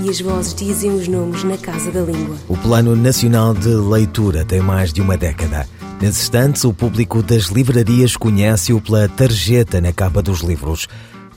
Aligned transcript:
e 0.00 0.08
as 0.08 0.20
vozes 0.20 0.54
dizem 0.54 0.90
os 0.92 1.06
nomes 1.08 1.44
na 1.44 1.56
Casa 1.58 1.90
da 1.90 2.00
Língua. 2.00 2.36
O 2.48 2.56
Plano 2.56 2.96
Nacional 2.96 3.54
de 3.54 3.68
Leitura 3.68 4.44
tem 4.44 4.60
mais 4.60 4.92
de 4.92 5.00
uma 5.00 5.16
década. 5.16 5.66
Nesses 6.00 6.22
instantes, 6.22 6.64
o 6.64 6.72
público 6.72 7.22
das 7.22 7.44
livrarias 7.44 8.16
conhece-o 8.16 8.80
pela 8.80 9.08
tarjeta 9.08 9.80
na 9.80 9.92
capa 9.92 10.22
dos 10.22 10.40
livros. 10.40 10.88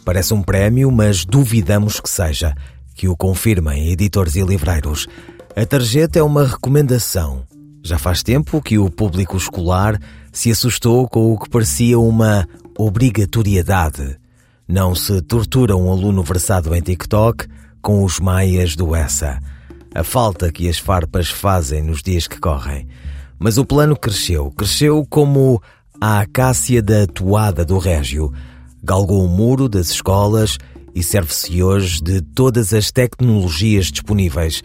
Parece 0.03 0.33
um 0.33 0.41
prémio, 0.41 0.91
mas 0.91 1.25
duvidamos 1.25 1.99
que 1.99 2.09
seja. 2.09 2.55
Que 2.95 3.07
o 3.07 3.15
confirmem 3.15 3.91
editores 3.91 4.35
e 4.35 4.41
livreiros. 4.41 5.07
A 5.55 5.65
tarjeta 5.65 6.19
é 6.19 6.23
uma 6.23 6.47
recomendação. 6.47 7.43
Já 7.83 7.99
faz 7.99 8.23
tempo 8.23 8.61
que 8.61 8.79
o 8.79 8.89
público 8.89 9.37
escolar 9.37 9.99
se 10.31 10.49
assustou 10.49 11.07
com 11.07 11.31
o 11.31 11.37
que 11.37 11.49
parecia 11.49 11.99
uma 11.99 12.47
obrigatoriedade. 12.77 14.17
Não 14.67 14.95
se 14.95 15.21
tortura 15.21 15.75
um 15.75 15.91
aluno 15.91 16.23
versado 16.23 16.73
em 16.73 16.81
TikTok 16.81 17.45
com 17.85 18.03
os 18.03 18.19
maias 18.19 18.75
do 18.75 18.95
Essa. 18.95 19.39
A 19.93 20.03
falta 20.03 20.51
que 20.51 20.67
as 20.67 20.79
farpas 20.79 21.29
fazem 21.29 21.83
nos 21.83 22.01
dias 22.01 22.27
que 22.27 22.39
correm. 22.39 22.87
Mas 23.37 23.59
o 23.59 23.63
plano 23.63 23.95
cresceu, 23.95 24.49
cresceu 24.49 25.05
como 25.07 25.61
a 26.01 26.21
acácia 26.21 26.81
da 26.81 27.05
toada 27.05 27.63
do 27.63 27.77
Régio. 27.77 28.33
Galgou 28.83 29.23
o 29.23 29.29
muro 29.29 29.69
das 29.69 29.91
escolas 29.91 30.57
e 30.95 31.03
serve-se 31.03 31.61
hoje 31.61 32.01
de 32.01 32.21
todas 32.21 32.73
as 32.73 32.89
tecnologias 32.89 33.91
disponíveis. 33.91 34.63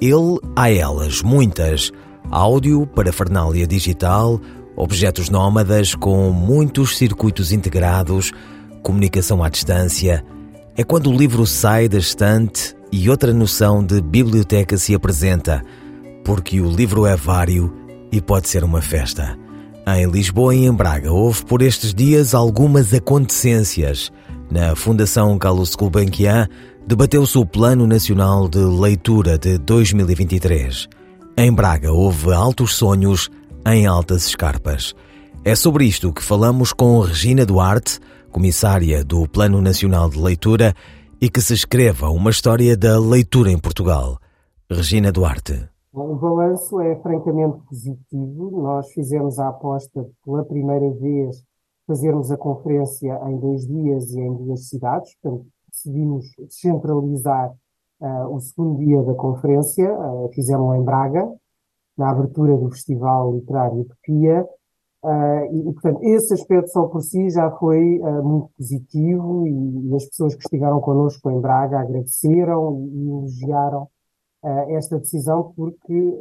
Ele 0.00 0.38
há 0.54 0.70
elas, 0.70 1.22
muitas. 1.22 1.90
Áudio, 2.30 2.86
parafernália 2.86 3.66
digital, 3.66 4.40
objetos 4.76 5.28
nómadas 5.28 5.96
com 5.96 6.30
muitos 6.30 6.96
circuitos 6.96 7.50
integrados, 7.50 8.30
comunicação 8.80 9.42
à 9.42 9.48
distância 9.48 10.24
é 10.76 10.84
quando 10.84 11.10
o 11.10 11.16
livro 11.16 11.46
sai 11.46 11.88
da 11.88 11.98
estante 11.98 12.74
e 12.92 13.08
outra 13.08 13.32
noção 13.32 13.84
de 13.84 14.00
biblioteca 14.00 14.76
se 14.76 14.94
apresenta, 14.94 15.62
porque 16.24 16.60
o 16.60 16.70
livro 16.70 17.06
é 17.06 17.16
vário 17.16 17.72
e 18.10 18.20
pode 18.20 18.48
ser 18.48 18.64
uma 18.64 18.80
festa. 18.80 19.38
Em 19.86 20.06
Lisboa 20.10 20.54
e 20.54 20.66
em 20.66 20.72
Braga 20.72 21.12
houve 21.12 21.44
por 21.44 21.62
estes 21.62 21.94
dias 21.94 22.34
algumas 22.34 22.92
acontecências. 22.92 24.12
Na 24.50 24.76
Fundação 24.76 25.36
Carlos 25.38 25.74
Gulbenkian 25.74 26.48
debateu-se 26.86 27.38
o 27.38 27.46
Plano 27.46 27.86
Nacional 27.86 28.48
de 28.48 28.58
Leitura 28.58 29.38
de 29.38 29.58
2023. 29.58 30.88
Em 31.36 31.52
Braga 31.52 31.92
houve 31.92 32.32
altos 32.32 32.74
sonhos 32.74 33.30
em 33.66 33.86
altas 33.86 34.26
escarpas. 34.26 34.94
É 35.44 35.54
sobre 35.54 35.84
isto 35.84 36.12
que 36.12 36.22
falamos 36.22 36.72
com 36.72 37.00
Regina 37.00 37.46
Duarte, 37.46 37.98
comissária 38.30 39.04
do 39.04 39.28
Plano 39.28 39.60
Nacional 39.60 40.08
de 40.08 40.18
Leitura, 40.18 40.74
e 41.20 41.28
que 41.28 41.40
se 41.42 41.52
escreva 41.52 42.08
uma 42.08 42.30
história 42.30 42.74
da 42.76 42.98
leitura 42.98 43.50
em 43.50 43.58
Portugal. 43.58 44.16
Regina 44.70 45.12
Duarte. 45.12 45.68
O 45.92 46.14
balanço 46.14 46.80
é 46.80 46.96
francamente 47.02 47.58
positivo. 47.68 48.62
Nós 48.62 48.90
fizemos 48.92 49.38
a 49.38 49.48
aposta 49.48 50.02
de, 50.02 50.10
pela 50.24 50.44
primeira 50.44 50.88
vez, 50.92 51.44
fazermos 51.86 52.30
a 52.30 52.36
conferência 52.36 53.20
em 53.26 53.38
dois 53.38 53.66
dias 53.66 54.10
e 54.12 54.20
em 54.20 54.34
duas 54.34 54.68
cidades. 54.68 55.14
Portanto, 55.20 55.46
decidimos 55.68 56.24
descentralizar 56.38 57.50
uh, 58.00 58.34
o 58.34 58.40
segundo 58.40 58.78
dia 58.78 59.02
da 59.02 59.14
conferência. 59.14 59.92
Uh, 59.92 60.30
fizemos 60.32 60.76
em 60.76 60.84
Braga, 60.84 61.28
na 61.98 62.10
abertura 62.10 62.56
do 62.56 62.70
Festival 62.70 63.34
Literário 63.34 63.80
Utopia, 63.80 64.46
Uh, 65.02 65.48
e, 65.50 65.72
portanto, 65.72 66.02
esse 66.02 66.34
aspecto 66.34 66.70
só 66.70 66.86
por 66.86 67.00
si 67.00 67.30
já 67.30 67.50
foi 67.52 67.98
uh, 68.00 68.22
muito 68.22 68.50
positivo 68.54 69.46
e, 69.46 69.88
e, 69.88 69.94
as 69.94 70.04
pessoas 70.04 70.34
que 70.34 70.42
estiveram 70.42 70.78
connosco 70.78 71.30
em 71.30 71.40
Braga 71.40 71.80
agradeceram 71.80 72.86
e, 72.86 72.98
e 72.98 73.08
elogiaram 73.08 73.84
uh, 74.44 74.76
esta 74.76 74.98
decisão 74.98 75.54
porque 75.56 76.18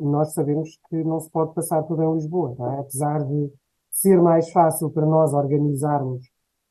nós 0.00 0.32
sabemos 0.32 0.78
que 0.88 1.04
não 1.04 1.20
se 1.20 1.30
pode 1.30 1.52
passar 1.54 1.82
tudo 1.82 2.02
em 2.02 2.14
Lisboa, 2.14 2.56
é? 2.74 2.80
apesar 2.80 3.22
de 3.22 3.52
ser 3.90 4.20
mais 4.22 4.50
fácil 4.50 4.88
para 4.90 5.04
nós 5.04 5.34
organizarmos 5.34 6.22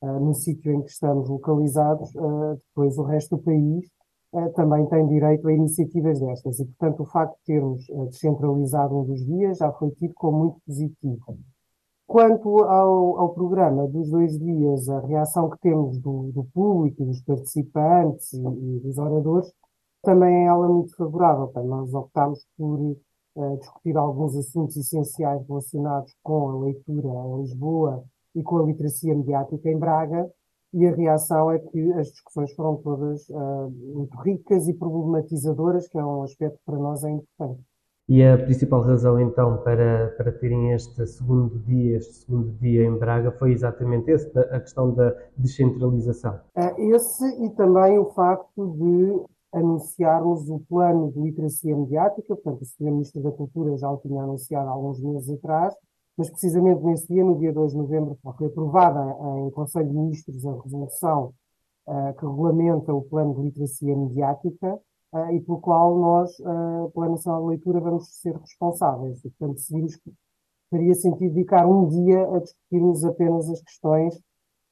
no 0.02 0.34
sítio 0.34 0.74
em 0.74 0.82
que 0.82 0.90
estamos 0.90 1.30
localizados, 1.30 2.12
depois 2.70 2.98
o 2.98 3.04
resto 3.04 3.38
do 3.38 3.44
país 3.44 3.88
também 4.56 4.88
tem 4.88 5.08
direito 5.08 5.48
a 5.48 5.54
iniciativas 5.54 6.20
destas 6.20 6.60
e, 6.60 6.66
portanto, 6.66 7.04
o 7.04 7.06
facto 7.06 7.38
de 7.38 7.44
termos 7.46 7.86
descentralizado 8.10 8.98
um 8.98 9.04
dos 9.06 9.24
dias 9.24 9.60
já 9.60 9.72
foi 9.74 9.92
tido 9.92 10.16
como 10.16 10.40
muito 10.40 10.60
positivo. 10.66 11.38
Quanto 12.12 12.66
ao, 12.66 13.20
ao, 13.20 13.34
programa 13.34 13.88
dos 13.88 14.10
dois 14.10 14.38
dias, 14.38 14.90
a 14.90 15.00
reação 15.00 15.50
que 15.50 15.58
temos 15.62 15.98
do, 15.98 16.30
do 16.34 16.44
público, 16.54 17.06
dos 17.06 17.22
participantes 17.22 18.34
e, 18.34 18.38
e, 18.38 18.80
dos 18.82 18.98
oradores, 18.98 19.50
também 20.04 20.44
é 20.44 20.48
ela 20.48 20.68
muito 20.68 20.94
favorável. 20.94 21.50
Nós 21.64 21.94
optámos 21.94 22.46
por 22.58 22.80
uh, 22.82 23.58
discutir 23.60 23.96
alguns 23.96 24.36
assuntos 24.36 24.76
essenciais 24.76 25.42
relacionados 25.48 26.14
com 26.22 26.50
a 26.50 26.66
leitura 26.66 27.08
em 27.08 27.42
Lisboa 27.44 28.04
e 28.36 28.44
com 28.44 28.58
a 28.58 28.64
literacia 28.64 29.16
mediática 29.16 29.70
em 29.70 29.80
Braga, 29.80 30.30
e 30.74 30.86
a 30.86 30.94
reação 30.94 31.50
é 31.50 31.60
que 31.60 31.94
as 31.94 32.08
discussões 32.08 32.54
foram 32.56 32.76
todas 32.76 33.30
uh, 33.30 33.70
muito 33.70 34.18
ricas 34.18 34.68
e 34.68 34.74
problematizadoras, 34.74 35.88
que 35.88 35.98
é 35.98 36.04
um 36.04 36.24
aspecto 36.24 36.58
que 36.58 36.66
para 36.66 36.78
nós 36.78 37.06
é 37.06 37.10
importante. 37.10 37.71
E 38.12 38.22
a 38.26 38.38
principal 38.38 38.82
razão 38.82 39.18
então 39.22 39.64
para, 39.64 40.14
para 40.18 40.34
terem 40.34 40.74
este 40.74 41.08
segundo 41.08 41.58
dia, 41.60 41.96
este 41.96 42.14
segundo 42.16 42.52
dia 42.60 42.84
em 42.86 42.98
Braga 42.98 43.32
foi 43.32 43.54
exatamente 43.54 44.12
esse, 44.12 44.38
a 44.38 44.60
questão 44.60 44.94
da 44.94 45.16
descentralização. 45.38 46.38
É 46.54 46.90
esse 46.90 47.24
e 47.42 47.50
também 47.52 47.98
o 47.98 48.12
facto 48.12 48.76
de 48.76 49.58
anunciarmos 49.58 50.50
o 50.50 50.60
plano 50.68 51.10
de 51.14 51.22
literacia 51.22 51.74
mediática, 51.74 52.36
portanto 52.36 52.64
o 52.64 52.66
Sr. 52.66 52.92
Ministro 52.92 53.24
da 53.24 53.32
Cultura 53.32 53.78
já 53.78 53.90
o 53.90 53.96
tinha 54.00 54.24
anunciado 54.24 54.68
há 54.68 54.74
alguns 54.74 55.00
meses 55.00 55.30
atrás, 55.30 55.74
mas 56.18 56.30
precisamente 56.30 56.84
nesse 56.84 57.08
dia, 57.08 57.24
no 57.24 57.40
dia 57.40 57.54
2 57.54 57.72
de 57.72 57.78
novembro, 57.78 58.18
foi 58.38 58.48
aprovada 58.48 59.00
em 59.38 59.50
Conselho 59.52 59.88
de 59.88 59.94
Ministros 59.94 60.46
a 60.46 60.62
resolução 60.62 61.34
uh, 61.88 62.14
que 62.20 62.26
regulamenta 62.26 62.94
o 62.94 63.04
plano 63.04 63.36
de 63.36 63.42
literacia 63.44 63.96
mediática, 63.96 64.78
uh, 65.14 65.32
e 65.32 65.42
pelo 65.42 65.60
qual 65.60 65.98
nós, 65.98 66.32
uh, 66.40 66.92
pela 66.94 67.10
Nacional 67.10 67.42
de 67.44 67.48
Leitura, 67.50 67.80
vamos 67.80 68.08
ser 68.20 68.36
responsáveis. 68.36 69.20
E, 69.24 69.30
portanto, 69.30 69.56
decidimos 69.56 69.96
que 69.96 70.12
faria 70.70 70.94
sentido 70.94 71.34
dedicar 71.34 71.68
um 71.68 71.88
dia 71.88 72.24
a 72.36 72.40
discutirmos 72.40 73.04
apenas 73.04 73.50
as 73.50 73.62
questões 73.62 74.16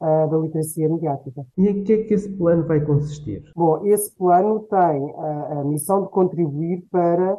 uh, 0.01 0.29
da 0.29 0.37
literacia 0.37 0.89
mediática. 0.89 1.45
E 1.57 1.67
em 1.67 1.83
que 1.83 1.93
é 1.93 2.03
que 2.03 2.13
esse 2.13 2.29
plano 2.29 2.65
vai 2.65 2.83
consistir? 2.83 3.43
Bom, 3.55 3.85
esse 3.85 4.15
plano 4.15 4.61
tem 4.61 5.15
a, 5.17 5.59
a 5.59 5.63
missão 5.63 6.03
de 6.03 6.09
contribuir 6.09 6.85
para 6.89 7.37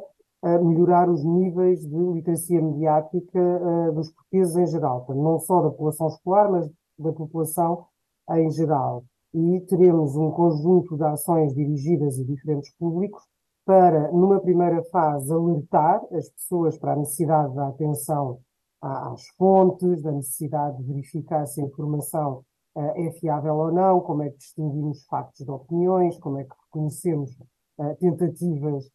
melhorar 0.62 1.06
os 1.10 1.22
níveis 1.22 1.80
de 1.86 1.94
literacia 1.94 2.62
mediática 2.62 3.38
uh, 3.38 3.92
dos 3.92 4.10
portugueses 4.10 4.56
em 4.56 4.66
geral, 4.66 5.04
não 5.10 5.38
só 5.38 5.60
da 5.60 5.68
população 5.68 6.08
escolar, 6.08 6.50
mas 6.50 6.66
da 6.98 7.12
população 7.12 7.84
em 8.30 8.50
geral 8.50 9.04
e 9.32 9.60
teremos 9.68 10.16
um 10.16 10.30
conjunto 10.30 10.96
de 10.96 11.04
ações 11.04 11.54
dirigidas 11.54 12.18
a 12.18 12.24
diferentes 12.24 12.72
públicos 12.76 13.22
para, 13.64 14.10
numa 14.10 14.40
primeira 14.40 14.82
fase, 14.84 15.32
alertar 15.32 16.02
as 16.12 16.28
pessoas 16.30 16.76
para 16.76 16.92
a 16.92 16.96
necessidade 16.96 17.54
da 17.54 17.68
atenção 17.68 18.40
às 18.82 19.28
fontes, 19.36 20.02
da 20.02 20.10
necessidade 20.10 20.78
de 20.78 20.84
verificar 20.84 21.46
se 21.46 21.60
a 21.60 21.64
informação 21.64 22.44
uh, 22.74 22.92
é 22.96 23.12
fiável 23.12 23.54
ou 23.56 23.72
não, 23.72 24.00
como 24.00 24.22
é 24.22 24.30
que 24.30 24.38
distinguimos 24.38 25.04
factos 25.04 25.44
de 25.44 25.50
opiniões, 25.50 26.18
como 26.18 26.38
é 26.38 26.44
que 26.44 26.54
reconhecemos 26.66 27.30
uh, 27.78 27.94
tentativas 27.98 28.90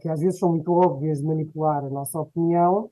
que 0.00 0.08
às 0.08 0.20
vezes 0.20 0.38
são 0.38 0.50
muito 0.50 0.72
óbvias 0.72 1.18
de 1.18 1.26
manipular 1.26 1.84
a 1.84 1.90
nossa 1.90 2.20
opinião. 2.20 2.88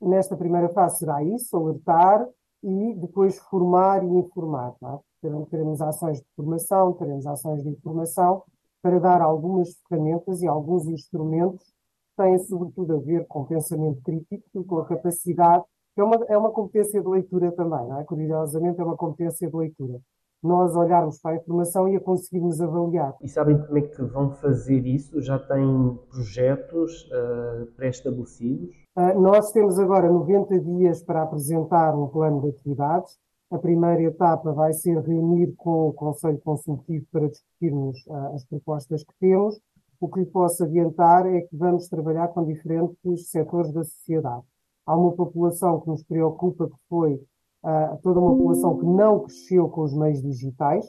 Nesta 0.00 0.36
primeira 0.36 0.68
fase 0.70 0.98
será 0.98 1.22
isso, 1.22 1.56
alertar 1.56 2.26
e 2.62 2.94
depois 2.94 3.38
formar 3.38 4.02
e 4.02 4.08
informar. 4.08 4.74
Tá? 4.80 4.98
Teremos 5.20 5.80
ações 5.80 6.18
de 6.18 6.26
formação, 6.36 6.92
teremos 6.94 7.26
ações 7.26 7.62
de 7.62 7.70
informação, 7.70 8.42
para 8.82 9.00
dar 9.00 9.20
algumas 9.20 9.76
ferramentas 9.88 10.42
e 10.42 10.46
alguns 10.46 10.86
instrumentos 10.86 11.64
que 11.64 12.22
têm 12.22 12.38
sobretudo 12.38 12.94
a 12.94 12.98
ver 13.00 13.26
com 13.26 13.44
pensamento 13.44 14.00
crítico 14.02 14.44
e 14.54 14.64
com 14.64 14.78
a 14.78 14.86
capacidade, 14.86 15.64
que 15.94 16.00
é 16.00 16.04
uma, 16.04 16.24
é 16.28 16.38
uma 16.38 16.50
competência 16.50 17.00
de 17.00 17.08
leitura 17.08 17.50
também, 17.52 17.88
não 17.88 17.98
é? 17.98 18.04
Curiosamente 18.04 18.80
é 18.80 18.84
uma 18.84 18.96
competência 18.96 19.48
de 19.48 19.56
leitura. 19.56 19.98
Nós 20.42 20.76
olharmos 20.76 21.18
para 21.18 21.32
a 21.32 21.36
informação 21.36 21.88
e 21.88 21.96
a 21.96 22.00
conseguirmos 22.00 22.60
avaliar. 22.60 23.14
E 23.22 23.28
sabem 23.28 23.58
como 23.58 23.78
é 23.78 23.82
que 23.82 24.02
vão 24.02 24.30
fazer 24.30 24.86
isso? 24.86 25.20
Já 25.20 25.38
têm 25.38 25.98
projetos 26.10 27.10
uh, 27.10 27.66
pré-estabelecidos? 27.74 28.70
Uh, 28.96 29.20
nós 29.20 29.50
temos 29.50 29.78
agora 29.78 30.12
90 30.12 30.60
dias 30.60 31.02
para 31.02 31.22
apresentar 31.22 31.96
um 31.96 32.06
plano 32.06 32.42
de 32.42 32.50
atividades. 32.50 33.18
A 33.48 33.58
primeira 33.58 34.02
etapa 34.02 34.52
vai 34.52 34.72
ser 34.72 34.98
reunir 34.98 35.54
com 35.56 35.88
o 35.88 35.92
Conselho 35.92 36.38
Consultivo 36.40 37.06
para 37.12 37.28
discutirmos 37.28 37.96
uh, 38.08 38.34
as 38.34 38.44
propostas 38.44 39.04
que 39.04 39.14
temos. 39.20 39.56
O 40.00 40.08
que 40.08 40.18
lhe 40.18 40.26
posso 40.26 40.64
adiantar 40.64 41.26
é 41.26 41.42
que 41.42 41.56
vamos 41.56 41.88
trabalhar 41.88 42.28
com 42.28 42.44
diferentes 42.44 43.30
setores 43.30 43.72
da 43.72 43.84
sociedade. 43.84 44.42
Há 44.84 44.96
uma 44.96 45.12
população 45.12 45.80
que 45.80 45.88
nos 45.88 46.02
preocupa, 46.02 46.66
que 46.66 46.76
foi 46.88 47.14
uh, 47.14 47.96
toda 48.02 48.18
uma 48.18 48.36
população 48.36 48.78
que 48.78 48.84
não 48.84 49.20
cresceu 49.20 49.68
com 49.68 49.82
os 49.82 49.94
meios 49.94 50.20
digitais. 50.20 50.84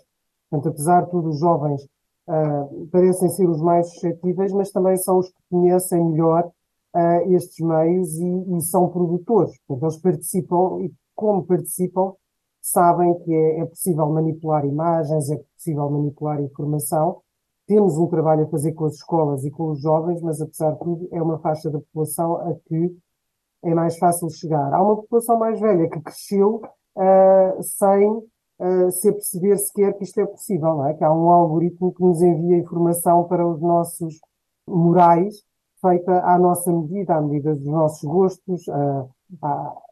Portanto, 0.50 0.74
apesar 0.74 1.06
de 1.06 1.12
tudo, 1.12 1.30
os 1.30 1.40
jovens 1.40 1.84
uh, 1.84 2.88
parecem 2.92 3.30
ser 3.30 3.48
os 3.48 3.62
mais 3.62 3.88
suscetíveis, 3.94 4.52
mas 4.52 4.72
também 4.72 4.98
são 4.98 5.20
os 5.20 5.30
que 5.30 5.40
conhecem 5.50 6.04
melhor 6.04 6.52
estes 7.28 7.64
meios 7.64 8.18
e, 8.18 8.58
e, 8.58 8.62
são 8.62 8.90
produtores. 8.90 9.56
Portanto, 9.68 9.84
eles 9.84 10.02
participam 10.02 10.82
e, 10.82 10.92
como 11.14 11.46
participam, 11.46 12.14
sabem 12.72 13.14
que 13.20 13.34
é, 13.34 13.60
é 13.62 13.66
possível 13.66 14.08
manipular 14.08 14.66
imagens, 14.66 15.30
é 15.30 15.38
possível 15.56 15.90
manipular 15.90 16.42
informação. 16.42 17.22
Temos 17.66 17.98
um 17.98 18.08
trabalho 18.08 18.46
a 18.46 18.50
fazer 18.50 18.74
com 18.74 18.86
as 18.86 18.96
escolas 18.96 19.44
e 19.44 19.52
com 19.52 19.72
os 19.72 19.82
jovens, 19.82 20.22
mas 20.22 20.42
apesar 20.42 20.72
de 20.72 20.80
tudo, 20.80 21.08
é 21.12 21.22
uma 21.22 21.40
faixa 21.40 21.70
da 21.70 21.80
população 21.80 22.36
a 22.38 22.56
que 22.66 22.96
é 23.64 23.74
mais 23.74 23.98
fácil 23.98 24.30
chegar. 24.30 24.74
Há 24.74 24.82
uma 24.82 24.96
população 24.98 25.38
mais 25.38 25.60
velha 25.60 25.90
que 25.90 26.00
cresceu 26.00 26.62
uh, 26.96 27.64
sem 27.64 28.10
uh, 28.10 28.92
se 28.92 29.12
perceber 29.12 29.58
sequer 29.58 29.94
que 29.98 30.04
isto 30.04 30.20
é 30.20 30.26
possível, 30.26 30.76
não 30.76 30.88
é? 30.88 30.94
Que 30.94 31.04
há 31.04 31.12
um 31.12 31.30
algoritmo 31.30 31.94
que 31.94 32.02
nos 32.02 32.22
envia 32.22 32.58
informação 32.58 33.26
para 33.26 33.46
os 33.46 33.62
nossos 33.62 34.20
morais 34.68 35.36
feita 35.82 36.22
à 36.22 36.38
nossa 36.38 36.72
medida, 36.72 37.16
à 37.16 37.22
medida 37.22 37.54
dos 37.54 37.66
nossos 37.66 38.04
gostos, 38.04 38.68
uh, 38.68 39.10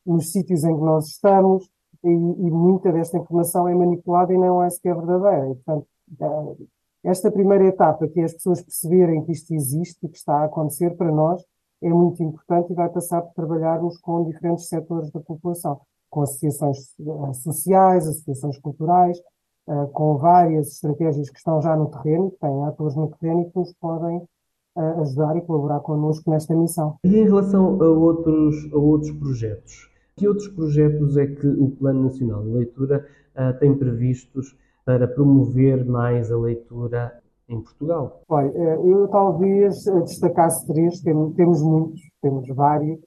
nos 0.05 0.31
sítios 0.31 0.63
em 0.63 0.75
que 0.75 0.83
nós 0.83 1.07
estamos, 1.07 1.69
e, 2.05 2.47
e, 2.47 2.51
muita 2.51 2.91
desta 2.91 3.17
informação 3.17 3.67
é 3.67 3.75
manipulada 3.75 4.33
e 4.33 4.37
não 4.37 4.63
é 4.63 4.69
sequer 4.69 4.95
verdadeira. 4.95 5.49
E, 5.49 5.55
portanto, 5.55 5.87
uh, 6.21 6.67
esta 7.03 7.31
primeira 7.31 7.65
etapa, 7.65 8.07
que 8.07 8.19
é 8.19 8.23
as 8.23 8.33
pessoas 8.33 8.61
perceberem 8.61 9.23
que 9.23 9.31
isto 9.31 9.53
existe 9.53 10.05
e 10.05 10.09
que 10.09 10.17
está 10.17 10.39
a 10.39 10.45
acontecer 10.45 10.95
para 10.97 11.11
nós, 11.11 11.43
é 11.81 11.89
muito 11.89 12.23
importante 12.23 12.71
e 12.71 12.75
vai 12.75 12.89
passar 12.89 13.21
por 13.21 13.33
trabalharmos 13.33 13.97
com 13.99 14.23
diferentes 14.23 14.67
setores 14.67 15.11
da 15.11 15.19
população, 15.19 15.79
com 16.09 16.21
associações 16.21 16.77
eh, 16.99 17.33
sociais, 17.33 18.07
associações 18.07 18.57
culturais, 18.57 19.19
uh, 19.67 19.87
com 19.89 20.17
várias 20.17 20.67
estratégias 20.69 21.29
que 21.29 21.37
estão 21.37 21.61
já 21.61 21.75
no 21.75 21.91
terreno, 21.91 22.31
que 22.31 22.39
têm 22.39 22.65
atores 22.65 22.95
no 22.95 23.07
terreno 23.09 23.41
e 23.41 23.51
que 23.51 23.59
nos 23.59 23.73
podem 23.73 24.17
uh, 24.17 25.01
ajudar 25.01 25.37
e 25.37 25.41
colaborar 25.41 25.81
connosco 25.81 26.29
nesta 26.31 26.55
missão. 26.55 26.97
E 27.03 27.17
em 27.17 27.25
relação 27.25 27.81
a 27.81 27.87
outros, 27.87 28.55
a 28.73 28.77
outros 28.77 29.11
projetos, 29.11 29.91
que 30.15 30.27
outros 30.27 30.47
projetos 30.47 31.17
é 31.17 31.27
que 31.27 31.47
o 31.47 31.69
Plano 31.71 32.03
Nacional 32.03 32.43
de 32.43 32.49
Leitura 32.49 33.07
uh, 33.35 33.59
tem 33.59 33.75
previstos 33.75 34.57
para 34.85 35.07
promover 35.07 35.83
mais 35.83 36.31
a 36.31 36.37
leitura 36.37 37.21
em 37.49 37.61
Portugal? 37.61 38.21
Olha, 38.27 38.51
eh, 38.55 38.79
eu 38.83 39.07
talvez 39.07 39.85
eh, 39.87 39.99
destacasse 40.01 40.65
três, 40.67 41.01
temos 41.01 41.61
muitos, 41.61 42.01
temos 42.21 42.47
vários, 42.49 42.99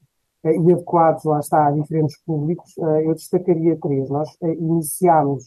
eh, 0.44 0.56
e 0.56 0.72
adequados, 0.72 1.24
lá 1.24 1.40
está, 1.40 1.66
a 1.66 1.70
diferentes 1.72 2.20
públicos. 2.24 2.76
Eu 3.04 3.14
destacaria 3.14 3.78
três. 3.80 4.08
Nós 4.08 4.28
iniciámos 4.42 5.44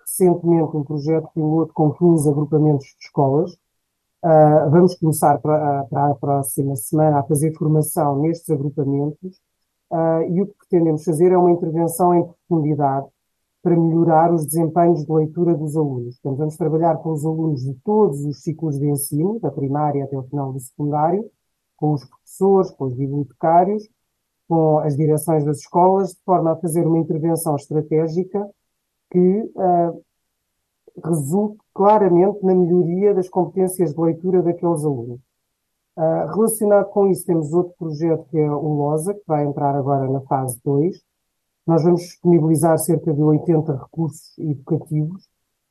recentemente 0.00 0.76
um 0.76 0.84
projeto 0.84 1.28
piloto 1.34 1.72
com 1.74 1.92
15 1.92 2.28
agrupamentos 2.30 2.86
de 2.86 3.04
escolas. 3.06 3.56
Vamos 4.70 4.96
começar 4.96 5.38
para, 5.38 5.84
para 5.84 6.10
a 6.10 6.14
próxima 6.14 6.74
semana 6.76 7.20
a 7.20 7.22
fazer 7.22 7.52
formação 7.54 8.20
nestes 8.20 8.50
agrupamentos. 8.50 9.40
E 10.28 10.42
o 10.42 10.46
que 10.46 10.54
pretendemos 10.58 11.04
fazer 11.04 11.32
é 11.32 11.38
uma 11.38 11.50
intervenção 11.50 12.14
em 12.14 12.24
profundidade 12.24 13.06
para 13.62 13.76
melhorar 13.76 14.32
os 14.32 14.46
desempenhos 14.46 15.04
de 15.04 15.12
leitura 15.12 15.54
dos 15.54 15.76
alunos. 15.76 16.18
Portanto, 16.20 16.38
vamos 16.38 16.56
trabalhar 16.56 16.96
com 16.98 17.10
os 17.10 17.24
alunos 17.24 17.62
de 17.62 17.74
todos 17.84 18.24
os 18.24 18.42
ciclos 18.42 18.78
de 18.78 18.88
ensino, 18.88 19.40
da 19.40 19.50
primária 19.50 20.04
até 20.04 20.16
o 20.16 20.22
final 20.22 20.52
do 20.52 20.60
secundário, 20.60 21.28
com 21.76 21.92
os 21.92 22.04
professores, 22.04 22.70
com 22.70 22.84
os 22.84 22.94
bibliotecários, 22.94 23.88
com 24.48 24.78
as 24.78 24.96
direções 24.96 25.44
das 25.44 25.58
escolas, 25.58 26.10
de 26.10 26.20
forma 26.24 26.52
a 26.52 26.56
fazer 26.56 26.86
uma 26.86 26.98
intervenção 26.98 27.56
estratégica 27.56 28.48
que 29.10 29.40
uh, 29.56 30.04
resulte 31.04 31.58
claramente 31.74 32.44
na 32.44 32.54
melhoria 32.54 33.14
das 33.14 33.28
competências 33.28 33.92
de 33.92 34.00
leitura 34.00 34.42
daqueles 34.42 34.84
alunos. 34.84 35.20
Uh, 35.96 36.26
relacionado 36.34 36.90
com 36.90 37.08
isso, 37.08 37.24
temos 37.24 37.52
outro 37.52 37.74
projeto 37.78 38.26
que 38.30 38.38
é 38.38 38.50
o 38.50 38.68
LOSA, 38.68 39.14
que 39.14 39.22
vai 39.26 39.44
entrar 39.44 39.74
agora 39.74 40.08
na 40.10 40.20
fase 40.22 40.60
2, 40.62 40.94
nós 41.66 41.82
vamos 41.82 42.02
disponibilizar 42.02 42.78
cerca 42.78 43.12
de 43.12 43.22
80 43.22 43.72
recursos 43.72 44.38
educativos 44.38 45.26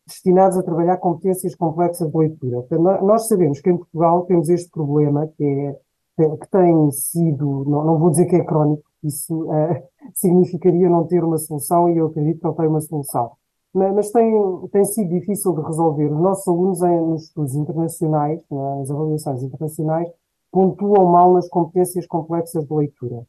destinados 0.06 0.58
a 0.58 0.64
trabalhar 0.64 0.98
competências 0.98 1.56
complexas 1.56 2.12
de 2.12 2.18
leitura. 2.18 2.66
Nós 3.02 3.28
sabemos 3.28 3.60
que 3.60 3.70
em 3.70 3.78
Portugal 3.78 4.26
temos 4.26 4.50
este 4.50 4.70
problema 4.70 5.28
que, 5.36 5.44
é, 5.44 6.30
que 6.38 6.50
tem 6.52 6.92
sido, 6.92 7.64
não, 7.66 7.84
não 7.86 8.00
vou 8.00 8.12
dizer 8.12 8.26
que 8.26 8.36
é 8.36 8.44
crónico, 8.44 8.84
isso 9.04 9.46
uh, 9.46 9.84
significaria 10.14 10.90
não 10.90 11.06
ter 11.06 11.24
uma 11.24 11.38
solução 11.38 11.90
e 11.90 11.98
eu 11.98 12.08
acredito 12.08 12.40
que 12.40 12.46
não 12.46 12.54
tem 12.54 12.68
uma 12.68 12.82
solução. 12.82 13.32
Mas, 13.76 14.10
tem, 14.10 14.34
tem 14.72 14.86
sido 14.86 15.10
difícil 15.10 15.54
de 15.54 15.62
resolver. 15.62 16.06
Os 16.06 16.22
nossos 16.22 16.48
alunos 16.48 16.82
em, 16.82 17.02
nos 17.08 17.24
estudos 17.24 17.56
internacionais, 17.56 18.40
nas 18.50 18.90
avaliações 18.90 19.44
internacionais, 19.44 20.08
pontuam 20.50 21.12
mal 21.12 21.34
nas 21.34 21.50
competências 21.50 22.08
complexas 22.08 22.66
de 22.66 22.74
leitura. 22.74 23.28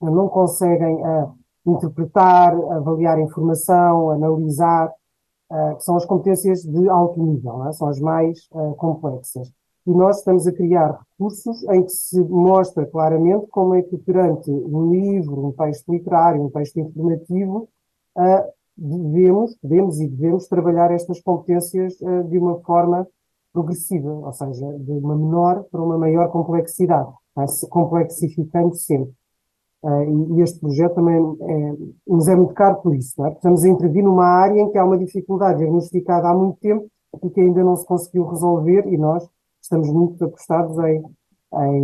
Não 0.00 0.26
conseguem 0.26 0.96
uh, 1.04 1.34
interpretar, 1.66 2.54
avaliar 2.72 3.20
informação, 3.20 4.10
analisar, 4.10 4.90
uh, 5.50 5.76
que 5.76 5.84
são 5.84 5.96
as 5.96 6.06
competências 6.06 6.62
de 6.62 6.88
alto 6.88 7.22
nível, 7.22 7.66
é? 7.66 7.72
são 7.72 7.88
as 7.88 8.00
mais 8.00 8.48
uh, 8.52 8.74
complexas. 8.76 9.52
E 9.86 9.90
nós 9.90 10.18
estamos 10.18 10.46
a 10.46 10.52
criar 10.52 10.98
recursos 10.98 11.62
em 11.64 11.82
que 11.82 11.92
se 11.92 12.18
mostra 12.24 12.86
claramente 12.86 13.46
como 13.48 13.74
é 13.74 13.82
que 13.82 13.98
perante 13.98 14.50
um 14.50 14.90
livro, 14.90 15.48
um 15.48 15.52
texto 15.52 15.92
literário, 15.92 16.42
um 16.42 16.50
texto 16.50 16.80
informativo, 16.80 17.68
devemos, 18.78 19.56
podemos 19.60 20.00
e 20.00 20.08
devemos 20.08 20.46
trabalhar 20.46 20.90
estas 20.92 21.20
competências 21.20 21.94
de 22.28 22.38
uma 22.38 22.60
forma 22.60 23.06
progressiva, 23.52 24.10
ou 24.10 24.32
seja, 24.32 24.66
de 24.78 24.92
uma 24.92 25.16
menor 25.16 25.64
para 25.70 25.82
uma 25.82 25.98
maior 25.98 26.30
complexidade, 26.30 27.10
é? 27.38 27.44
complexificando 27.68 28.74
sempre. 28.74 29.12
Uh, 29.82 30.36
e, 30.36 30.42
este 30.42 30.58
projeto 30.58 30.96
também 30.96 31.16
é, 31.16 31.76
nos 32.06 32.26
é 32.26 32.34
muito 32.34 32.52
caro 32.54 32.76
por 32.82 32.94
isso. 32.94 33.24
É? 33.24 33.32
Estamos 33.32 33.62
a 33.62 33.68
intervir 33.68 34.02
numa 34.02 34.26
área 34.26 34.60
em 34.60 34.70
que 34.70 34.78
há 34.78 34.84
uma 34.84 34.98
dificuldade 34.98 35.58
diagnosticada 35.58 36.28
há 36.28 36.34
muito 36.34 36.58
tempo 36.58 36.88
e 37.22 37.30
que 37.30 37.40
ainda 37.40 37.62
não 37.62 37.76
se 37.76 37.86
conseguiu 37.86 38.26
resolver 38.26 38.86
e 38.88 38.98
nós 38.98 39.28
estamos 39.62 39.88
muito 39.88 40.24
apostados 40.24 40.76
em, 40.78 41.02
em, 41.54 41.82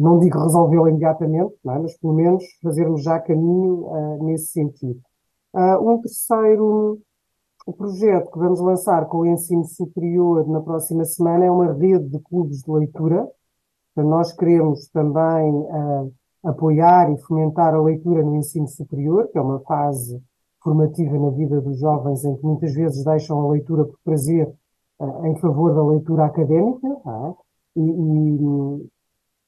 não 0.00 0.18
digo 0.18 0.38
resolvê-lo 0.38 0.88
imediatamente, 0.88 1.52
é? 1.52 1.78
mas 1.78 1.96
pelo 1.98 2.14
menos 2.14 2.42
fazermos 2.62 3.02
já 3.02 3.18
caminho 3.20 3.86
uh, 3.86 4.24
nesse 4.24 4.46
sentido. 4.52 5.00
Uh, 5.52 5.90
um 5.90 6.00
terceiro 6.00 7.00
projeto 7.76 8.30
que 8.30 8.38
vamos 8.38 8.60
lançar 8.60 9.06
com 9.06 9.18
o 9.18 9.26
ensino 9.26 9.64
superior 9.64 10.48
na 10.48 10.60
próxima 10.60 11.04
semana 11.04 11.44
é 11.44 11.50
uma 11.50 11.72
rede 11.72 12.08
de 12.08 12.18
clubes 12.20 12.62
de 12.62 12.70
leitura. 12.70 13.28
Então, 13.92 14.08
nós 14.08 14.32
queremos 14.32 14.88
também 14.88 15.66
apoiar 16.42 17.12
e 17.12 17.18
fomentar 17.18 17.74
a 17.74 17.82
leitura 17.82 18.22
no 18.22 18.36
ensino 18.36 18.66
superior, 18.66 19.28
que 19.28 19.38
é 19.38 19.40
uma 19.40 19.60
fase 19.60 20.22
formativa 20.62 21.18
na 21.18 21.30
vida 21.30 21.60
dos 21.60 21.78
jovens 21.78 22.24
em 22.24 22.36
que 22.36 22.44
muitas 22.44 22.74
vezes 22.74 23.04
deixam 23.04 23.40
a 23.40 23.52
leitura 23.52 23.84
por 23.84 23.98
prazer 24.04 24.52
uh, 24.98 25.26
em 25.26 25.36
favor 25.36 25.74
da 25.74 25.84
leitura 25.84 26.26
académica, 26.26 26.86
é? 26.86 27.34
e, 27.76 27.82
e, 27.82 28.90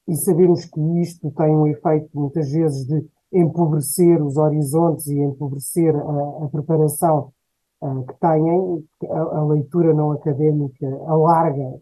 e, 0.08 0.16
sabemos 0.16 0.64
que 0.64 0.80
isto 1.00 1.30
tem 1.32 1.54
um 1.54 1.66
efeito 1.66 2.08
muitas 2.14 2.50
vezes 2.50 2.86
de 2.86 3.06
empobrecer 3.32 4.22
os 4.22 4.36
horizontes 4.36 5.06
e 5.06 5.18
empobrecer 5.18 5.94
a, 5.96 6.44
a 6.44 6.48
preparação 6.48 7.32
uh, 7.80 8.04
que 8.04 8.14
têm, 8.20 8.84
a, 9.10 9.20
a 9.38 9.44
leitura 9.46 9.94
não 9.94 10.12
académica 10.12 10.86
alarga 11.06 11.80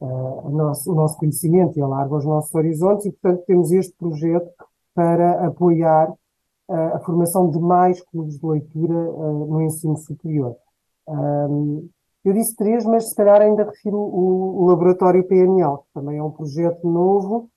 uh, 0.00 0.50
nosso, 0.50 0.92
o 0.92 0.94
nosso 0.94 1.18
conhecimento 1.18 1.78
e 1.78 1.82
alarga 1.82 2.16
os 2.16 2.24
nossos 2.24 2.54
horizontes 2.54 3.06
e, 3.06 3.12
portanto, 3.12 3.44
temos 3.46 3.72
este 3.72 3.96
projeto 3.96 4.50
para 4.94 5.46
apoiar 5.46 6.10
uh, 6.10 6.94
a 6.94 7.00
formação 7.00 7.50
de 7.50 7.58
mais 7.58 8.00
clubes 8.02 8.38
de 8.38 8.46
leitura 8.46 8.94
no 8.94 9.62
ensino 9.62 9.96
superior. 9.96 10.54
Um, 11.08 11.88
eu 12.24 12.32
disse 12.32 12.54
três, 12.54 12.84
mas 12.84 13.08
se 13.08 13.16
calhar 13.16 13.40
ainda 13.40 13.64
refiro 13.64 13.96
o, 13.96 14.62
o 14.62 14.66
Laboratório 14.66 15.26
PNL, 15.26 15.78
que 15.78 15.92
também 15.92 16.18
é 16.18 16.22
um 16.22 16.30
projeto 16.30 16.86
novo 16.86 17.50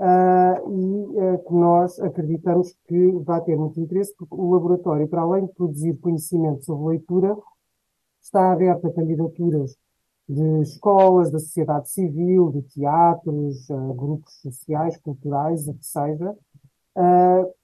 e 0.00 1.34
uh, 1.34 1.44
que 1.46 1.52
nós 1.52 2.00
acreditamos 2.00 2.74
que 2.86 3.10
vai 3.18 3.42
ter 3.42 3.54
muito 3.56 3.78
interesse, 3.78 4.14
porque 4.16 4.34
o 4.34 4.52
laboratório, 4.52 5.06
para 5.06 5.20
além 5.20 5.46
de 5.46 5.52
produzir 5.52 5.94
conhecimento 5.98 6.64
sobre 6.64 6.96
leitura, 6.96 7.36
está 8.20 8.52
aberto 8.52 8.86
a 8.86 8.92
candidaturas 8.92 9.76
de 10.26 10.62
escolas, 10.62 11.30
da 11.30 11.38
sociedade 11.38 11.90
civil, 11.90 12.50
de 12.50 12.62
teatros, 12.62 13.68
uh, 13.68 13.94
grupos 13.94 14.40
sociais, 14.40 14.96
culturais, 14.98 15.68
o 15.68 15.74
que 15.74 15.84
seja, 15.84 16.30
uh, 16.96 17.54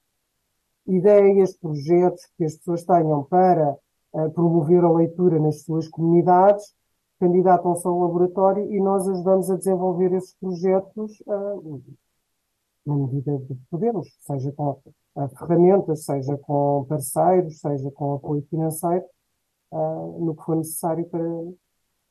ideias, 0.87 1.57
projetos 1.57 2.27
que 2.37 2.45
as 2.45 2.57
pessoas 2.57 2.85
tenham 2.85 3.25
para 3.25 3.77
uh, 4.13 4.31
promover 4.33 4.85
a 4.85 4.91
leitura 4.91 5.39
nas 5.41 5.63
suas 5.63 5.89
comunidades, 5.89 6.75
candidatam-se 7.19 7.87
ao 7.87 7.99
laboratório 7.99 8.71
e 8.71 8.79
nós 8.79 9.09
ajudamos 9.09 9.51
a 9.51 9.57
desenvolver 9.57 10.13
esses 10.13 10.35
projetos 10.35 11.23
uh, 11.27 11.83
na 12.87 12.97
medida 12.97 13.39
de 13.39 13.55
podermos, 13.71 14.09
seja 14.21 14.53
com 14.53 14.79
ferramentas, 15.39 16.05
seja 16.05 16.37
com 16.39 16.87
parceiros, 16.89 17.59
seja 17.59 17.91
com 17.91 18.15
apoio 18.15 18.43
financeiro, 18.49 19.05
no 19.73 20.35
que 20.37 20.45
for 20.45 20.57
necessário 20.57 21.05
para. 21.07 21.25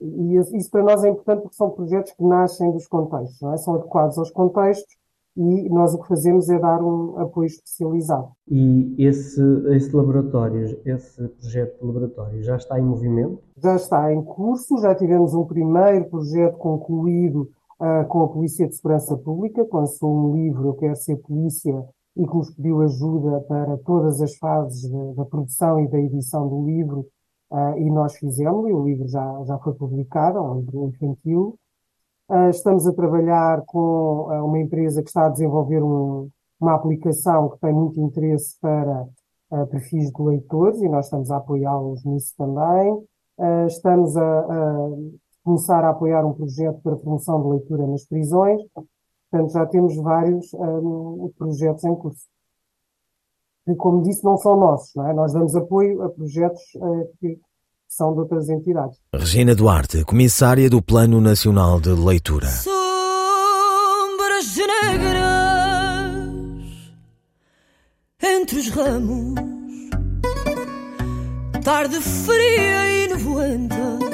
E 0.01 0.35
isso 0.35 0.69
para 0.69 0.83
nós 0.83 1.03
é 1.03 1.09
importante 1.09 1.41
porque 1.43 1.55
são 1.55 1.69
projetos 1.69 2.11
que 2.11 2.23
nascem 2.23 2.69
dos 2.71 2.85
contextos, 2.85 3.41
é? 3.43 3.57
são 3.57 3.75
adequados 3.75 4.17
aos 4.17 4.29
contextos 4.29 4.93
e 5.37 5.69
nós 5.69 5.93
o 5.93 6.01
que 6.01 6.07
fazemos 6.07 6.49
é 6.49 6.57
dar 6.57 6.81
um 6.81 7.19
apoio 7.19 7.47
especializado. 7.47 8.29
E 8.49 8.95
esse, 8.97 9.41
esse 9.75 9.93
laboratório, 9.93 10.79
esse 10.85 11.27
projeto 11.27 11.79
de 11.79 11.85
laboratório 11.85 12.43
já 12.43 12.55
está 12.55 12.79
em 12.79 12.83
movimento? 12.83 13.39
Já 13.57 13.75
está 13.75 14.13
em 14.13 14.23
curso, 14.23 14.77
já 14.79 14.95
tivemos 14.95 15.33
um 15.33 15.45
primeiro 15.45 16.05
projeto 16.05 16.57
concluído 16.57 17.49
uh, 17.79 18.07
com 18.07 18.23
a 18.23 18.27
Polícia 18.27 18.67
de 18.67 18.75
Segurança 18.75 19.17
Pública, 19.17 19.65
sou 19.87 20.13
um 20.13 20.35
livro, 20.35 20.69
Eu 20.69 20.73
Quero 20.75 20.95
Ser 20.95 21.17
Polícia, 21.17 21.83
e 22.17 22.25
que 22.25 22.35
nos 22.35 22.49
pediu 22.51 22.81
ajuda 22.81 23.41
para 23.41 23.77
todas 23.79 24.21
as 24.21 24.35
fases 24.37 24.89
da 25.15 25.25
produção 25.25 25.79
e 25.79 25.87
da 25.87 25.99
edição 25.99 26.47
do 26.47 26.65
livro, 26.65 27.07
uh, 27.51 27.77
e 27.77 27.89
nós 27.89 28.15
fizemos, 28.15 28.69
e 28.69 28.73
o 28.73 28.85
livro 28.85 29.07
já, 29.07 29.43
já 29.45 29.57
foi 29.59 29.73
publicado, 29.73 30.37
é 30.37 30.41
um 30.41 30.59
livro 30.59 30.87
infantil, 30.87 31.57
Uh, 32.27 32.49
estamos 32.49 32.87
a 32.87 32.93
trabalhar 32.93 33.61
com 33.67 34.27
uma 34.43 34.59
empresa 34.59 35.03
que 35.03 35.09
está 35.09 35.27
a 35.27 35.29
desenvolver 35.29 35.83
um, 35.83 36.27
uma 36.59 36.73
aplicação 36.73 37.49
que 37.49 37.59
tem 37.59 37.71
muito 37.71 38.01
interesse 38.01 38.57
para 38.59 39.03
uh, 39.51 39.67
perfis 39.67 40.11
de 40.11 40.23
leitores 40.23 40.81
e 40.81 40.89
nós 40.89 41.05
estamos 41.05 41.29
a 41.29 41.37
apoiá-los 41.37 42.03
nisso 42.03 42.33
também. 42.35 43.05
estamos 43.67 44.17
a, 44.17 44.39
a, 44.39 44.89
começar 45.45 45.85
a 45.85 45.91
apoiar 45.91 46.25
um 46.25 46.33
projeto 46.33 46.81
para 46.81 46.95
promoção 46.95 47.41
de 47.41 47.49
leitura 47.49 47.85
nas 47.87 48.03
prisões. 48.05 48.61
Portanto, 49.29 49.53
já 49.53 49.65
temos 49.67 49.95
vários 49.97 50.51
um, 50.53 51.31
projetos 51.37 51.83
em 51.83 51.95
curso. 51.95 52.25
E, 53.67 53.75
como 53.75 54.01
disse, 54.01 54.23
não 54.23 54.37
são 54.37 54.57
nossos, 54.57 54.93
não 54.95 55.07
é? 55.07 55.13
Nós 55.13 55.33
damos 55.33 55.55
apoio 55.55 56.01
a 56.03 56.09
projetos 56.09 56.61
que 57.19 57.39
são 57.87 58.13
de 58.13 58.19
outras 58.19 58.49
entidades. 58.49 58.99
Regina 59.13 59.55
Duarte, 59.55 60.03
comissária 60.03 60.69
do 60.69 60.81
Plano 60.81 61.21
Nacional 61.21 61.79
de 61.79 61.89
Leitura. 61.89 62.47
Sombras 62.47 62.75
negras 64.57 65.85
entre 68.21 68.59
os 68.59 68.69
ramos, 68.69 69.35
tarde 71.63 71.99
fria 72.01 73.05
e 73.05 73.07
nevoenta, 73.09 74.04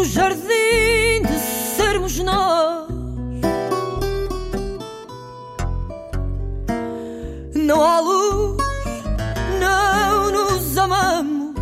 no 0.00 0.04
jardim 0.06 1.22
de 1.28 1.38
sermos 1.76 2.18
nós. 2.20 2.88
Não 7.54 7.84
há 7.84 8.00
luz, 8.00 8.62
não 9.60 10.30
nos 10.30 10.78
amamos 10.78 11.54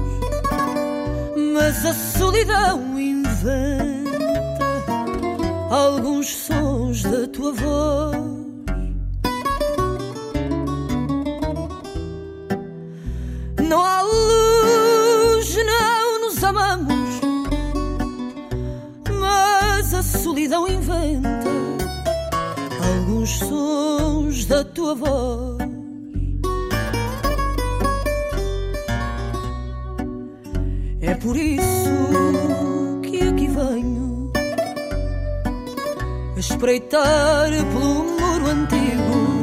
mas 1.54 1.84
a 1.84 1.92
solidão 1.92 2.98
inventa 2.98 4.18
alguns 5.70 6.28
sons 6.28 7.02
da 7.02 7.26
tua 7.26 7.52
voz. 7.52 8.37
A 20.58 20.66
solidão 20.66 20.68
inventa 20.68 21.48
alguns 22.82 23.38
sons 23.38 24.46
da 24.46 24.64
tua 24.64 24.94
voz. 24.94 25.58
É 31.00 31.14
por 31.14 31.36
isso 31.36 33.00
que 33.02 33.20
aqui 33.22 33.48
venho 33.48 34.32
espreitar 36.36 37.50
pelo 37.72 38.04
muro 38.04 38.46
antigo 38.46 39.42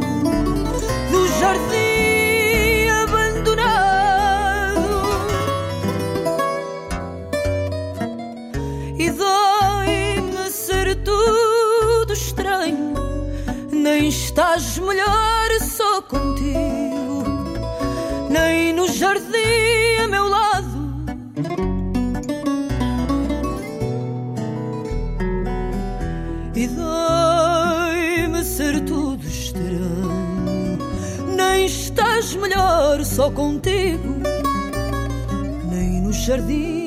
do 1.11 1.27
jardim 1.39 1.84
estás 14.07 14.77
melhor 14.77 15.51
só 15.61 16.01
contigo, 16.01 17.23
nem 18.29 18.73
no 18.73 18.87
jardim 18.87 20.03
a 20.03 20.07
meu 20.07 20.27
lado. 20.27 20.85
E 26.55 26.67
dói-me 26.67 28.43
ser 28.43 28.79
tudo 28.81 29.25
estranho. 29.27 30.77
Nem 31.35 31.65
estás 31.65 32.35
melhor 32.35 33.03
só 33.03 33.29
contigo, 33.31 34.21
nem 35.69 36.01
no 36.01 36.13
jardim 36.13 36.84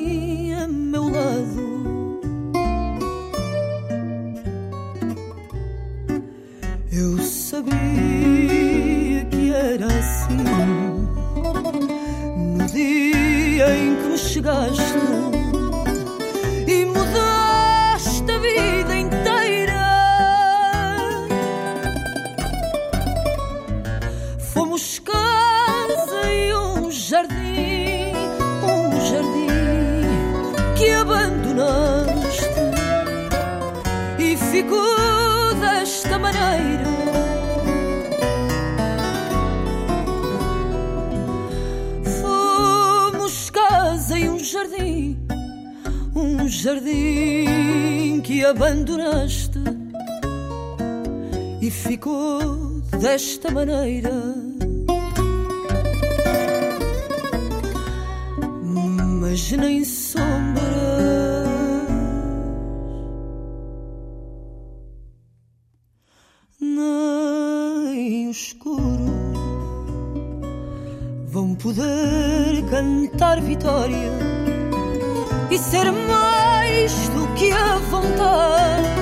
assim 10.28 11.08
no 12.36 12.66
dia 12.66 13.76
em 13.76 13.96
que 13.96 14.08
me 14.08 14.18
chegaste 14.18 15.37
jardim 46.62 48.20
que 48.20 48.44
abandonaste 48.44 49.60
e 51.60 51.70
ficou 51.70 52.40
desta 53.00 53.50
maneira. 53.50 54.10
Mas 59.20 59.52
nem 59.52 59.84
sombra 59.84 60.78
poder 71.58 72.64
cantar 72.70 73.40
vitória 73.40 74.12
e 75.50 75.58
ser 75.58 75.90
mais 75.90 76.27
do 76.86 77.26
que 77.34 77.50
a 77.50 77.76
vontade 77.90 78.97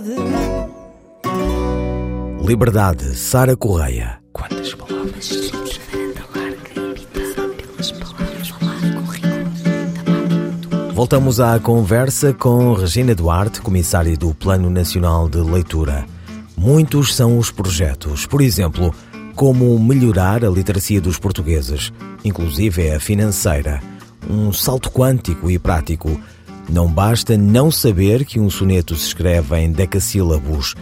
liberdade. 0.00 0.14
Liberdade, 2.42 3.14
Sara 3.14 3.56
Correia. 3.56 4.18
Quantas 4.32 4.74
palavras? 4.74 5.52
Voltamos 10.92 11.40
à 11.40 11.58
conversa 11.58 12.32
com 12.32 12.72
Regina 12.72 13.14
Duarte, 13.14 13.60
comissária 13.60 14.16
do 14.16 14.32
Plano 14.34 14.70
Nacional 14.70 15.28
de 15.28 15.38
Leitura. 15.38 16.06
Muitos 16.56 17.14
são 17.14 17.36
os 17.36 17.50
projetos, 17.50 18.26
por 18.26 18.40
exemplo, 18.40 18.94
como 19.34 19.78
melhorar 19.78 20.44
a 20.44 20.48
literacia 20.48 21.00
dos 21.00 21.18
portugueses, 21.18 21.92
inclusive 22.24 22.86
é 22.86 22.94
a 22.94 23.00
financeira. 23.00 23.82
Um 24.30 24.52
salto 24.52 24.90
quântico 24.90 25.50
e 25.50 25.58
prático 25.58 26.20
não 26.68 26.90
basta 26.90 27.36
não 27.36 27.70
saber 27.70 28.24
que 28.24 28.40
um 28.40 28.48
soneto 28.48 28.96
se 28.96 29.08
escreve 29.08 29.56
em 29.58 29.70
decassílabos. 29.70 30.74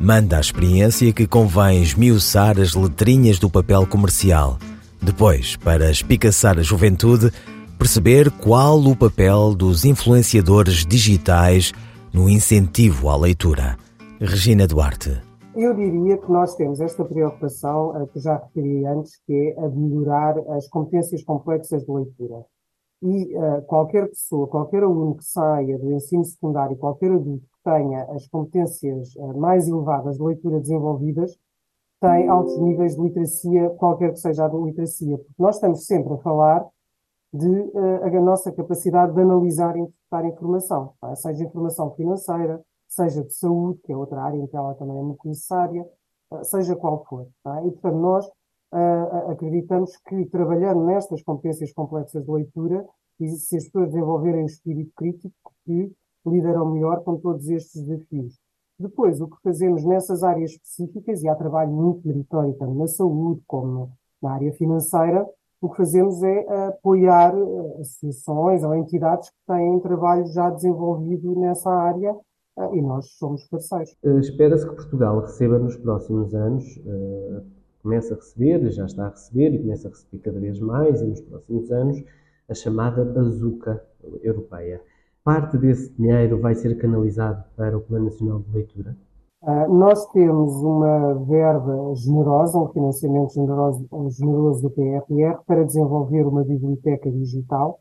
Manda 0.00 0.36
a 0.36 0.40
experiência 0.40 1.12
que 1.12 1.26
convém 1.26 1.82
esmiuçar 1.82 2.58
as 2.58 2.74
letrinhas 2.74 3.38
do 3.38 3.48
papel 3.48 3.86
comercial. 3.86 4.58
Depois, 5.00 5.56
para 5.56 5.90
espicaçar 5.90 6.58
a 6.58 6.62
juventude, 6.62 7.32
perceber 7.78 8.30
qual 8.30 8.78
o 8.80 8.96
papel 8.96 9.54
dos 9.54 9.84
influenciadores 9.84 10.84
digitais 10.84 11.72
no 12.12 12.28
incentivo 12.28 13.08
à 13.08 13.16
leitura. 13.16 13.76
Regina 14.20 14.66
Duarte. 14.66 15.22
Eu 15.54 15.74
diria 15.74 16.18
que 16.18 16.30
nós 16.30 16.54
temos 16.56 16.80
esta 16.80 17.04
preocupação, 17.04 18.08
que 18.12 18.20
já 18.20 18.36
referi 18.36 18.84
antes, 18.86 19.20
que 19.26 19.54
é 19.56 19.64
a 19.64 19.68
melhorar 19.68 20.34
as 20.56 20.68
competências 20.68 21.22
complexas 21.22 21.84
de 21.84 21.90
leitura. 21.90 22.44
E 23.00 23.36
uh, 23.36 23.62
qualquer 23.62 24.08
pessoa, 24.08 24.48
qualquer 24.48 24.82
aluno 24.82 25.16
que 25.16 25.24
saia 25.24 25.78
do 25.78 25.92
ensino 25.92 26.24
secundário, 26.24 26.76
qualquer 26.76 27.12
adulto 27.12 27.44
que 27.46 27.62
tenha 27.62 28.02
as 28.10 28.26
competências 28.26 29.14
uh, 29.16 29.38
mais 29.38 29.68
elevadas 29.68 30.16
de 30.16 30.22
leitura 30.22 30.58
desenvolvidas, 30.58 31.38
tem 32.00 32.28
altos 32.28 32.58
níveis 32.58 32.96
de 32.96 33.02
literacia, 33.02 33.70
qualquer 33.70 34.12
que 34.12 34.18
seja 34.18 34.46
a 34.46 34.48
literacia. 34.48 35.16
Porque 35.16 35.34
nós 35.42 35.56
estamos 35.56 35.86
sempre 35.86 36.12
a 36.14 36.18
falar 36.18 36.66
de 37.32 37.48
uh, 37.48 38.04
a 38.04 38.20
nossa 38.20 38.50
capacidade 38.50 39.14
de 39.14 39.20
analisar 39.20 39.76
e 39.76 39.80
interpretar 39.80 40.24
informação, 40.24 40.94
tá? 41.00 41.14
seja 41.14 41.44
informação 41.44 41.94
financeira, 41.94 42.60
seja 42.88 43.22
de 43.22 43.32
saúde, 43.32 43.80
que 43.84 43.92
é 43.92 43.96
outra 43.96 44.22
área 44.22 44.38
em 44.38 44.46
que 44.46 44.56
ela 44.56 44.74
também 44.74 44.98
é 44.98 45.02
muito 45.02 45.26
necessária, 45.28 45.86
seja 46.42 46.74
qual 46.74 47.04
for. 47.04 47.28
Tá? 47.44 47.62
E, 47.64 47.70
portanto, 47.70 47.96
nós 47.96 48.30
uh, 48.72 49.30
acreditamos 49.30 49.96
que 50.08 50.26
trabalhando 50.26 50.84
nestas 50.84 51.22
competências 51.22 51.72
complexas 51.72 52.24
de 52.24 52.30
leitura, 52.30 52.86
e 53.20 53.28
se 53.28 53.56
as 53.56 53.64
pessoas 53.64 53.88
desenvolverem 53.88 54.44
o 54.44 54.46
espírito 54.46 54.92
crítico, 54.96 55.52
que 55.64 55.92
lidarão 56.26 56.72
melhor 56.72 57.02
com 57.02 57.16
todos 57.16 57.48
estes 57.48 57.82
desafios. 57.82 58.38
Depois, 58.78 59.20
o 59.20 59.26
que 59.26 59.36
fazemos 59.42 59.84
nessas 59.84 60.22
áreas 60.22 60.52
específicas, 60.52 61.22
e 61.22 61.28
há 61.28 61.34
trabalho 61.34 61.72
muito 61.72 62.06
meritório 62.06 62.54
tanto 62.54 62.74
na 62.74 62.86
saúde 62.86 63.42
como 63.46 63.90
na 64.22 64.34
área 64.34 64.52
financeira, 64.52 65.26
o 65.60 65.68
que 65.68 65.78
fazemos 65.78 66.22
é 66.22 66.68
apoiar 66.68 67.34
eh, 67.34 67.80
associações 67.80 68.62
ou 68.62 68.74
entidades 68.76 69.28
que 69.28 69.36
têm 69.46 69.80
trabalho 69.80 70.24
já 70.26 70.50
desenvolvido 70.50 71.34
nessa 71.34 71.70
área 71.70 72.14
eh, 72.58 72.76
e 72.76 72.82
nós 72.82 73.06
somos 73.18 73.44
parceiros. 73.48 73.96
Uh, 74.04 74.20
Espera-se 74.20 74.68
que 74.68 74.76
Portugal 74.76 75.20
receba 75.20 75.58
nos 75.58 75.76
próximos 75.76 76.32
anos, 76.32 76.64
uh, 76.76 77.44
começa 77.82 78.14
a 78.14 78.16
receber, 78.16 78.70
já 78.70 78.86
está 78.86 79.06
a 79.06 79.10
receber 79.10 79.54
e 79.54 79.58
começa 79.58 79.88
a 79.88 79.90
receber 79.90 80.18
cada 80.18 80.40
vez 80.40 80.58
mais, 80.60 81.00
e 81.00 81.06
nos 81.06 81.20
próximos 81.20 81.70
anos, 81.70 82.02
a 82.48 82.54
chamada 82.54 83.04
bazuca 83.04 83.82
europeia. 84.22 84.80
Parte 85.22 85.58
desse 85.58 85.92
dinheiro 85.92 86.40
vai 86.40 86.54
ser 86.54 86.76
canalizado 86.78 87.44
para 87.56 87.76
o 87.76 87.80
Plano 87.80 88.06
Nacional 88.06 88.40
de 88.40 88.50
Leitura? 88.50 88.96
Uh, 89.42 89.72
nós 89.72 90.06
temos 90.06 90.54
uma 90.62 91.14
verba 91.14 91.94
generosa, 91.94 92.58
um 92.58 92.68
financiamento 92.68 93.34
generoso, 93.34 93.86
generoso 94.10 94.62
do 94.62 94.70
PRR 94.70 95.38
para 95.46 95.64
desenvolver 95.64 96.26
uma 96.26 96.42
biblioteca 96.42 97.10
digital, 97.10 97.78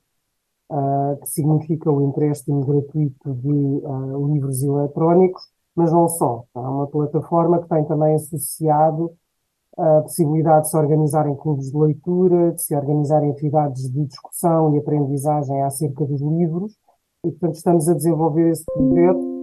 uh, 0.72 1.18
que 1.20 1.30
significa 1.30 1.90
o 1.90 2.08
empréstimo 2.08 2.64
gratuito 2.64 3.34
de 3.34 3.50
uh, 3.50 4.34
livros 4.34 4.62
eletrónicos, 4.62 5.42
mas 5.76 5.92
não 5.92 6.08
só. 6.08 6.44
É 6.56 6.60
uma 6.60 6.88
plataforma 6.88 7.62
que 7.62 7.70
tem 7.70 7.86
também 7.86 8.16
associado 8.16 9.12
a 9.78 10.02
possibilidade 10.02 10.64
de 10.64 10.72
se 10.72 10.78
organizarem 10.78 11.36
clubes 11.36 11.72
de 11.72 11.78
leitura, 11.78 12.52
de 12.54 12.62
se 12.62 12.76
organizarem 12.76 13.32
atividades 13.32 13.92
de 13.92 14.06
discussão 14.06 14.74
e 14.74 14.80
aprendizagem 14.80 15.62
acerca 15.64 16.06
dos 16.06 16.22
livros, 16.22 16.76
e 17.24 17.32
portanto 17.32 17.56
estamos 17.56 17.88
a 17.88 17.94
desenvolver 17.94 18.50
esse 18.50 18.66
projeto 18.66 19.38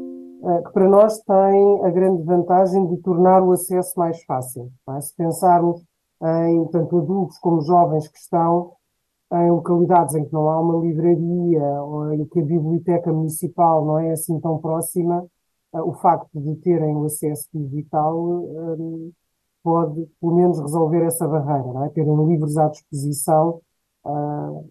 eh, 0.44 0.62
que 0.62 0.72
para 0.72 0.88
nós 0.88 1.18
tem 1.20 1.84
a 1.84 1.90
grande 1.90 2.22
vantagem 2.22 2.86
de 2.88 2.96
tornar 2.98 3.42
o 3.42 3.52
acesso 3.52 3.98
mais 3.98 4.22
fácil. 4.24 4.70
É? 4.90 5.00
Se 5.00 5.14
pensarmos 5.16 5.82
em 6.22 6.66
tanto 6.68 6.98
adultos 6.98 7.38
como 7.38 7.60
jovens 7.60 8.08
que 8.08 8.18
estão 8.18 8.72
em 9.32 9.50
localidades 9.50 10.14
em 10.14 10.24
que 10.24 10.32
não 10.32 10.48
há 10.48 10.60
uma 10.60 10.78
livraria 10.80 11.82
ou 11.82 12.12
em 12.12 12.24
que 12.26 12.40
a 12.40 12.44
biblioteca 12.44 13.12
municipal 13.12 13.84
não 13.84 13.98
é 13.98 14.12
assim 14.12 14.38
tão 14.40 14.58
próxima, 14.58 15.26
eh, 15.74 15.82
o 15.82 15.92
facto 15.94 16.28
de 16.40 16.56
terem 16.56 16.94
o 16.96 17.04
acesso 17.04 17.48
digital 17.52 18.44
eh, 18.44 19.10
pode, 19.64 20.06
pelo 20.20 20.36
menos, 20.36 20.60
resolver 20.60 21.02
essa 21.04 21.26
barreira, 21.26 21.72
não 21.72 21.86
é? 21.86 21.88
Terem 21.88 22.26
livros 22.26 22.58
à 22.58 22.68
disposição, 22.68 23.62
uh, 24.04 24.70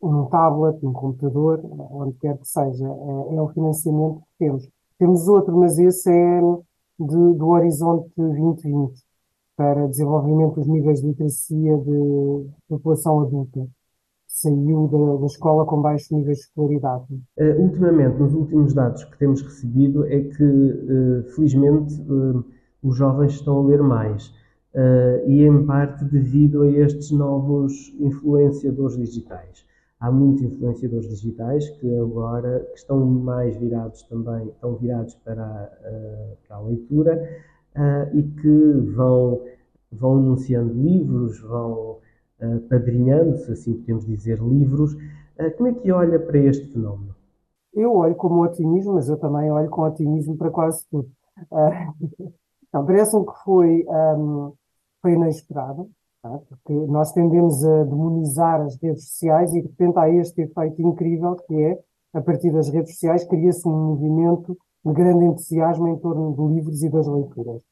um 0.00 0.26
tablet, 0.26 0.78
um 0.86 0.92
computador, 0.92 1.60
onde 1.90 2.16
quer 2.18 2.38
que 2.38 2.46
seja, 2.46 2.86
é, 2.86 3.34
é 3.34 3.42
o 3.42 3.48
financiamento 3.48 4.20
que 4.20 4.46
temos. 4.46 4.68
Temos 4.96 5.28
outro, 5.28 5.56
mas 5.58 5.76
esse 5.78 6.08
é 6.08 6.40
de, 6.98 7.34
do 7.34 7.48
Horizonte 7.48 8.10
2020, 8.16 9.02
para 9.56 9.88
desenvolvimento 9.88 10.54
dos 10.54 10.68
níveis 10.68 11.00
de 11.00 11.08
literacia 11.08 11.76
de 11.78 12.46
população 12.68 13.20
adulta. 13.20 13.66
Saiu 14.28 14.86
da, 14.86 15.20
da 15.20 15.26
escola 15.26 15.66
com 15.66 15.82
baixos 15.82 16.10
níveis 16.10 16.38
de 16.38 16.44
escolaridade. 16.44 17.12
Uh, 17.36 17.60
ultimamente, 17.60 18.18
nos 18.18 18.32
últimos 18.32 18.72
dados 18.72 19.02
que 19.04 19.18
temos 19.18 19.42
recebido, 19.42 20.06
é 20.06 20.20
que, 20.20 20.44
uh, 20.44 21.24
felizmente, 21.34 22.00
uh, 22.02 22.44
os 22.82 22.96
jovens 22.96 23.32
estão 23.32 23.58
a 23.58 23.66
ler 23.66 23.82
mais. 23.82 24.32
e 25.26 25.42
em 25.42 25.66
parte 25.66 26.04
devido 26.04 26.62
a 26.62 26.70
estes 26.70 27.10
novos 27.10 27.94
influenciadores 27.98 28.96
digitais 28.96 29.64
há 30.00 30.10
muitos 30.10 30.42
influenciadores 30.42 31.08
digitais 31.08 31.68
que 31.68 31.98
agora 31.98 32.66
que 32.72 32.78
estão 32.78 33.04
mais 33.04 33.56
virados 33.56 34.02
também, 34.04 34.48
estão 34.48 34.74
virados 34.76 35.14
para 35.16 35.44
a, 35.44 36.46
para 36.48 36.56
a 36.56 36.60
leitura 36.60 37.44
uh, 37.76 38.16
e 38.16 38.22
que 38.22 38.72
vão, 38.94 39.44
vão 39.92 40.18
anunciando 40.18 40.72
livros, 40.72 41.38
vão 41.40 41.98
uh, 42.40 42.60
padrinhando, 42.68 43.36
se 43.36 43.52
assim 43.52 43.74
podemos 43.74 44.06
dizer, 44.06 44.40
livros. 44.40 44.94
Uh, 44.94 45.50
como 45.56 45.68
é 45.68 45.74
que 45.74 45.92
olha 45.92 46.18
para 46.18 46.38
este 46.38 46.66
fenómeno? 46.68 47.14
Eu 47.74 47.94
olho 47.94 48.14
com 48.14 48.40
otimismo, 48.40 48.94
mas 48.94 49.08
eu 49.08 49.18
também 49.18 49.50
olho 49.52 49.68
com 49.68 49.82
otimismo 49.82 50.36
para 50.36 50.50
quase 50.50 50.84
tudo. 50.90 51.10
Uh, 52.74 52.84
parece-me 52.84 53.26
que 53.26 53.44
foi, 53.44 53.84
um, 53.88 54.52
foi 55.02 55.12
inesperado, 55.12 55.90
Tá? 56.22 56.38
Porque 56.48 56.72
nós 56.72 57.12
tendemos 57.12 57.64
a 57.64 57.84
demonizar 57.84 58.60
as 58.60 58.76
redes 58.76 59.08
sociais 59.08 59.54
e 59.54 59.62
de 59.62 59.68
repente 59.68 59.98
há 59.98 60.08
este 60.10 60.42
efeito 60.42 60.82
incrível 60.82 61.34
que 61.36 61.54
é, 61.54 61.78
a 62.12 62.20
partir 62.20 62.52
das 62.52 62.68
redes 62.68 62.92
sociais, 62.92 63.24
cria-se 63.24 63.66
um 63.66 63.94
movimento 63.94 64.56
de 64.84 64.92
grande 64.92 65.24
entusiasmo 65.24 65.88
em 65.88 65.98
torno 65.98 66.34
de 66.34 66.54
livros 66.54 66.82
e 66.82 66.90
das 66.90 67.06
leituras. 67.06 67.62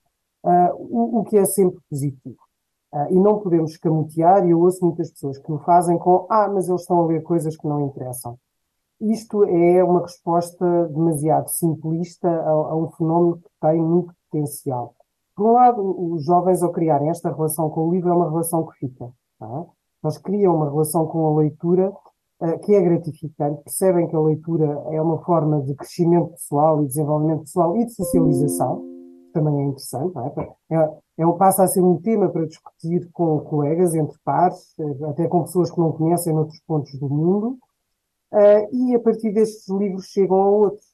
Uh, 0.45 0.73
o, 0.79 1.21
o, 1.21 1.25
que 1.25 1.37
é 1.37 1.45
sempre 1.45 1.79
positivo. 1.91 2.39
Uh, 2.93 3.13
e 3.13 3.19
não 3.19 3.41
podemos 3.41 3.73
escamotear, 3.73 4.47
e 4.47 4.51
eu 4.51 4.61
ouço 4.61 4.83
muitas 4.85 5.11
pessoas 5.11 5.37
que 5.39 5.53
o 5.53 5.59
fazem 5.59 5.99
com 5.99 6.27
ah, 6.31 6.49
mas 6.49 6.69
eles 6.69 6.83
estão 6.83 7.01
a 7.01 7.07
ler 7.07 7.23
coisas 7.23 7.57
que 7.57 7.67
não 7.67 7.87
interessam. 7.87 8.39
Isto 9.01 9.45
é 9.45 9.85
uma 9.85 10.03
resposta 10.03 10.89
demasiado 10.89 11.49
simplista 11.49 12.29
a, 12.29 12.51
a 12.51 12.77
um 12.77 12.91
fenómeno 12.93 13.39
que 13.39 13.51
tem 13.61 13.83
muito 13.83 14.15
potencial. 14.31 14.95
Por 15.35 15.51
um 15.51 15.53
lado, 15.53 16.13
os 16.13 16.25
jovens, 16.25 16.63
ao 16.63 16.73
criarem 16.73 17.11
esta 17.11 17.33
relação 17.33 17.71
com 17.71 17.89
o 17.89 17.93
livro, 17.93 18.11
é 18.11 18.13
uma 18.13 18.29
relação 18.29 18.67
que 18.67 18.79
fica. 18.79 19.05
É? 19.41 19.65
Eles 20.05 20.19
criam 20.19 20.57
uma 20.57 20.69
relação 20.69 21.07
com 21.07 21.27
a 21.27 21.41
leitura 21.41 21.93
uh, 22.41 22.59
que 22.61 22.75
é 22.75 22.81
gratificante, 22.81 23.63
percebem 23.63 24.09
que 24.09 24.17
a 24.17 24.21
leitura 24.21 24.67
é 24.91 25.01
uma 25.01 25.19
forma 25.25 25.61
de 25.63 25.75
crescimento 25.75 26.31
pessoal 26.31 26.83
e 26.83 26.87
desenvolvimento 26.87 27.43
pessoal 27.43 27.77
e 27.77 27.85
de 27.85 27.95
socialização, 27.95 28.81
que 29.27 29.33
também 29.33 29.61
é 29.61 29.65
interessante, 29.65 30.15
é? 30.71 30.77
É, 30.77 30.99
é, 31.19 31.33
passa 31.39 31.65
a 31.65 31.67
ser 31.67 31.83
um 31.83 32.01
tema 32.01 32.29
para 32.29 32.47
discutir 32.47 33.09
com 33.13 33.41
colegas, 33.41 33.95
entre 33.95 34.17
pares, 34.25 34.75
eh, 34.79 35.05
até 35.09 35.27
com 35.27 35.43
pessoas 35.43 35.71
que 35.71 35.79
não 35.79 35.93
conhecem 35.93 36.33
noutros 36.33 36.61
pontos 36.67 36.99
do 36.99 37.09
mundo, 37.09 37.59
uh, 38.33 38.75
e 38.75 38.95
a 38.95 39.01
partir 39.01 39.33
destes 39.33 39.69
livros 39.69 40.07
chegam 40.07 40.41
a 40.41 40.49
outros. 40.49 40.88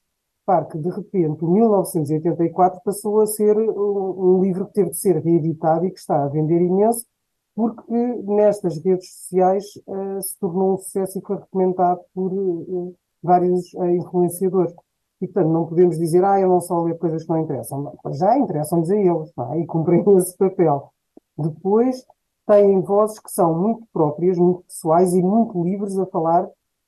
Repare 0.47 0.67
que, 0.67 0.77
de 0.77 0.89
repente, 0.89 1.43
o 1.43 1.49
1984 1.49 2.79
passou 2.85 3.19
a 3.19 3.25
ser 3.25 3.57
um, 3.57 4.37
um, 4.37 4.43
livro 4.43 4.67
que 4.67 4.73
teve 4.73 4.91
de 4.91 4.97
ser 4.97 5.17
reeditado 5.17 5.85
e 5.85 5.91
que 5.91 5.99
está 5.99 6.23
a 6.23 6.27
vender 6.27 6.61
imenso, 6.61 7.03
porque 7.55 7.91
nestas 7.91 8.77
redes 8.77 9.11
sociais 9.11 9.65
uh, 9.87 10.21
se 10.21 10.37
tornou 10.37 10.75
um 10.75 10.77
sucesso 10.77 11.17
e 11.17 11.21
foi 11.23 11.37
recomendado 11.37 11.99
por 12.13 12.31
uh, 12.31 12.95
vários 13.23 13.73
uh, 13.73 13.85
influenciadores. 13.85 14.71
E, 15.19 15.27
portanto, 15.27 15.51
não 15.51 15.65
podemos 15.65 15.97
dizer, 15.97 16.23
ah, 16.23 16.39
eu 16.39 16.47
não 16.47 16.61
só 16.61 16.79
ler 16.83 16.97
coisas 16.99 17.23
que 17.23 17.29
não 17.29 17.39
interessam. 17.39 17.97
Já 18.11 18.37
interessam-nos 18.37 18.91
a 18.91 18.95
eles, 18.95 19.33
é? 19.51 19.59
e 19.61 19.65
cumprem 19.65 20.03
esse 20.17 20.37
papel. 20.37 20.91
Depois, 21.35 22.05
têm 22.45 22.81
vozes 22.81 23.17
que 23.17 23.31
são 23.31 23.57
muito 23.59 23.83
próprias, 23.91 24.37
muito 24.37 24.61
pessoais 24.63 25.15
e 25.15 25.23
muito 25.23 25.63
livres 25.63 25.97
a 25.97 26.05
falar 26.05 26.47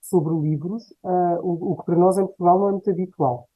sobre 0.10 0.34
livros, 0.36 0.84
uh, 1.04 1.40
o, 1.42 1.72
o, 1.72 1.78
que 1.78 1.86
para 1.86 1.96
nós 1.96 2.18
em 2.18 2.26
Portugal 2.26 2.60
não 2.60 2.70
é 2.70 2.72
muito 2.72 2.90
habitual. 2.90 3.48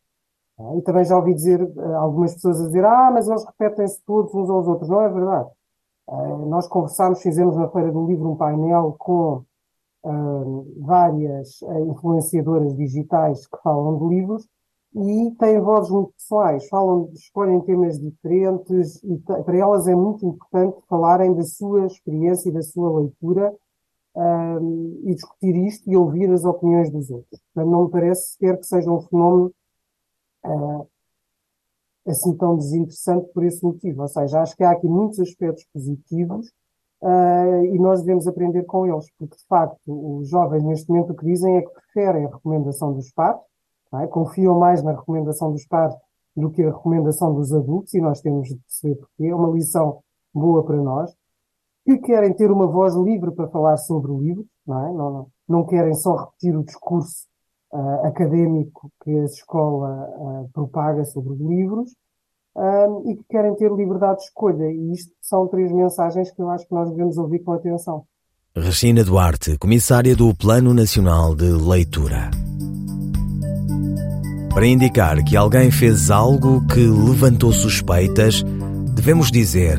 Uh, 0.57 0.77
e 0.77 0.81
também 0.81 1.05
já 1.05 1.17
ouvi 1.17 1.33
dizer, 1.33 1.61
uh, 1.61 1.95
algumas 1.97 2.33
pessoas 2.33 2.61
a 2.61 2.65
dizer, 2.65 2.85
ah, 2.85 3.11
mas 3.11 3.27
eles 3.27 3.45
repetem-se 3.45 4.01
todos 4.05 4.33
uns 4.33 4.49
aos 4.49 4.67
outros. 4.67 4.89
Não 4.89 5.01
é 5.01 5.09
verdade. 5.09 5.49
nós 6.47 6.67
conversámos, 6.67 7.21
fizemos 7.21 7.55
na 7.55 7.69
Feira 7.69 7.91
do 7.91 8.05
Livro 8.05 8.31
um 8.31 8.35
painel 8.35 8.95
com 8.99 9.43
várias 10.79 11.61
influenciadoras 11.87 12.75
digitais 12.75 13.45
que 13.45 13.57
falam 13.61 13.99
de 13.99 14.15
livros 14.15 14.49
e 14.95 15.31
têm 15.39 15.61
vozes 15.61 15.91
muito 15.91 16.11
pessoais, 16.13 16.67
falam, 16.67 17.09
escolhem 17.13 17.61
temas 17.61 17.99
diferentes 17.99 19.01
e 19.03 19.17
para 19.19 19.57
elas 19.57 19.87
é 19.87 19.95
muito 19.95 20.25
importante 20.25 20.77
falarem 20.89 21.33
da 21.33 21.43
sua 21.43 21.85
experiência 21.85 22.49
e 22.49 22.51
da 22.51 22.61
sua 22.61 22.99
leitura 22.99 23.53
um, 24.15 25.01
e 25.03 25.15
discutir 25.15 25.55
isto 25.55 25.89
e 25.89 25.95
ouvir 25.95 26.29
as 26.31 26.43
opiniões 26.43 26.89
dos 26.91 27.09
outros. 27.09 27.41
Portanto, 27.53 27.71
não 27.71 27.85
me 27.85 27.91
parece 27.91 28.31
sequer 28.31 28.57
que 28.57 28.65
seja 28.65 28.91
um 28.91 29.01
fenómeno 29.01 29.53
uh, 30.45 30.87
assim 32.05 32.35
tão 32.35 32.57
desinteressante 32.57 33.29
por 33.33 33.43
esse 33.43 33.63
motivo. 33.63 34.01
Ou 34.01 34.07
seja, 34.07 34.41
acho 34.41 34.55
que 34.55 34.63
há 34.63 34.71
aqui 34.71 34.87
muitos 34.87 35.19
aspectos 35.19 35.65
positivos 35.73 36.47
uh, 37.01 37.65
e 37.65 37.79
nós 37.79 38.01
devemos 38.01 38.27
aprender 38.27 38.63
com 38.63 38.85
eles, 38.85 39.05
porque 39.17 39.37
de 39.37 39.45
facto 39.45 40.19
os 40.19 40.29
jovens 40.29 40.63
neste 40.63 40.89
momento 40.89 41.13
o 41.13 41.15
que 41.15 41.25
dizem 41.25 41.57
é 41.57 41.61
que 41.61 41.71
preferem 41.71 42.25
a 42.25 42.29
recomendação 42.29 42.93
dos 42.93 43.11
pais, 43.11 43.39
é? 44.01 44.07
confiam 44.07 44.57
mais 44.57 44.83
na 44.83 44.91
recomendação 44.91 45.51
dos 45.51 45.65
pais 45.65 45.93
do 46.35 46.49
que 46.49 46.63
a 46.63 46.71
recomendação 46.71 47.33
dos 47.33 47.53
adultos 47.53 47.93
e 47.93 48.01
nós 48.01 48.21
temos 48.21 48.47
de 48.47 48.55
perceber 48.55 48.95
porque 48.95 49.25
é 49.25 49.35
uma 49.35 49.49
lição 49.49 50.01
boa 50.33 50.63
para 50.63 50.77
nós 50.77 51.13
que 51.85 51.97
querem 51.99 52.33
ter 52.33 52.51
uma 52.51 52.67
voz 52.67 52.95
livre 52.95 53.31
para 53.31 53.47
falar 53.47 53.77
sobre 53.77 54.11
o 54.11 54.19
livro, 54.19 54.45
não, 54.65 54.87
é? 54.87 54.93
não, 54.93 55.27
não 55.47 55.65
querem 55.65 55.93
só 55.93 56.15
repetir 56.15 56.55
o 56.55 56.63
discurso 56.63 57.25
uh, 57.73 58.05
académico 58.05 58.91
que 59.03 59.11
a 59.11 59.25
escola 59.25 60.07
uh, 60.17 60.49
propaga 60.53 61.03
sobre 61.05 61.33
os 61.33 61.39
livros, 61.39 61.91
uh, 62.55 63.09
e 63.09 63.15
que 63.15 63.23
querem 63.29 63.55
ter 63.55 63.71
liberdade 63.71 64.17
de 64.17 64.25
escolha. 64.25 64.71
E 64.71 64.93
isto 64.93 65.11
são 65.21 65.47
três 65.47 65.71
mensagens 65.71 66.31
que 66.31 66.41
eu 66.41 66.49
acho 66.49 66.67
que 66.67 66.73
nós 66.73 66.89
devemos 66.89 67.17
ouvir 67.17 67.39
com 67.39 67.53
atenção. 67.53 68.03
Regina 68.55 69.03
Duarte, 69.03 69.57
comissária 69.57 70.15
do 70.15 70.35
Plano 70.35 70.73
Nacional 70.73 71.35
de 71.35 71.45
Leitura. 71.45 72.29
Para 74.53 74.67
indicar 74.67 75.23
que 75.23 75.37
alguém 75.37 75.71
fez 75.71 76.11
algo 76.11 76.67
que 76.67 76.85
levantou 76.85 77.53
suspeitas, 77.53 78.43
devemos 78.93 79.31
dizer 79.31 79.77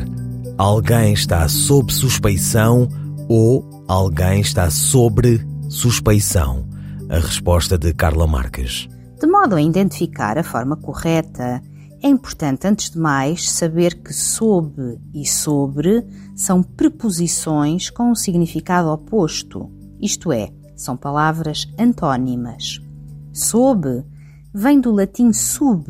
alguém 0.63 1.13
está 1.13 1.49
sob 1.49 1.93
suspeição 1.93 2.89
ou 3.29 3.69
alguém 3.89 4.41
está 4.41 4.71
sobre 4.71 5.45
suspeição? 5.69 6.65
A 7.11 7.19
resposta 7.19 7.77
de 7.77 7.93
Carla 7.93 8.29
Marques. 8.29 8.89
De 9.21 9.27
modo 9.27 9.57
a 9.57 9.61
identificar 9.61 10.39
a 10.39 10.45
forma 10.45 10.77
correta, 10.77 11.61
é 12.01 12.07
importante, 12.07 12.69
antes 12.69 12.91
de 12.91 12.99
mais, 12.99 13.51
saber 13.51 14.03
que 14.05 14.13
sob 14.13 15.01
e 15.13 15.27
sobre 15.27 16.07
são 16.37 16.63
preposições 16.63 17.91
com 17.91 18.13
um 18.13 18.15
significado 18.15 18.89
oposto, 18.89 19.69
isto 20.01 20.31
é, 20.31 20.49
são 20.77 20.97
palavras 20.97 21.67
antónimas. 21.77 22.81
Sob 23.33 24.05
vem 24.55 24.81
do 24.81 24.93
latim 24.93 25.33
sub 25.33 25.87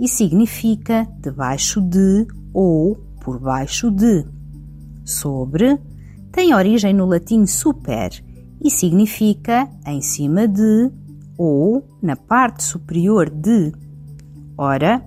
e 0.00 0.08
significa 0.08 1.06
debaixo 1.20 1.82
de 1.82 2.26
ou 2.54 3.05
por 3.26 3.40
baixo 3.40 3.90
de. 3.90 4.24
Sobre 5.04 5.76
tem 6.30 6.54
origem 6.54 6.94
no 6.94 7.04
latim 7.04 7.44
super 7.44 8.10
e 8.62 8.70
significa 8.70 9.68
em 9.84 10.00
cima 10.00 10.46
de 10.46 10.92
ou 11.36 11.84
na 12.00 12.14
parte 12.14 12.62
superior 12.62 13.28
de. 13.28 13.72
Ora, 14.56 15.04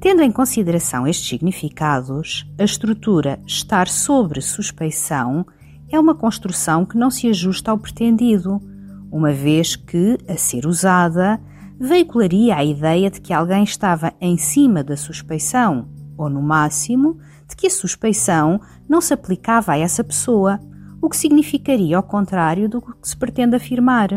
tendo 0.00 0.20
em 0.20 0.32
consideração 0.32 1.06
estes 1.06 1.28
significados, 1.28 2.44
a 2.58 2.64
estrutura 2.64 3.38
estar 3.46 3.86
sobre 3.86 4.40
suspeição 4.40 5.46
é 5.88 5.98
uma 5.98 6.14
construção 6.14 6.84
que 6.84 6.98
não 6.98 7.10
se 7.10 7.28
ajusta 7.28 7.70
ao 7.70 7.78
pretendido, 7.78 8.60
uma 9.12 9.32
vez 9.32 9.76
que, 9.76 10.18
a 10.28 10.36
ser 10.36 10.66
usada, 10.66 11.40
veicularia 11.78 12.56
a 12.56 12.64
ideia 12.64 13.10
de 13.10 13.20
que 13.20 13.32
alguém 13.32 13.62
estava 13.62 14.12
em 14.20 14.36
cima 14.36 14.82
da 14.82 14.96
suspeição, 14.96 15.88
ou 16.16 16.28
no 16.28 16.42
máximo, 16.42 17.18
de 17.50 17.56
que 17.56 17.66
a 17.66 17.70
suspeição 17.70 18.60
não 18.88 19.00
se 19.00 19.12
aplicava 19.12 19.72
a 19.72 19.78
essa 19.78 20.02
pessoa, 20.02 20.58
o 21.02 21.08
que 21.08 21.16
significaria 21.16 21.96
ao 21.96 22.02
contrário 22.02 22.68
do 22.68 22.80
que 22.80 22.92
se 23.02 23.16
pretende 23.16 23.56
afirmar. 23.56 24.08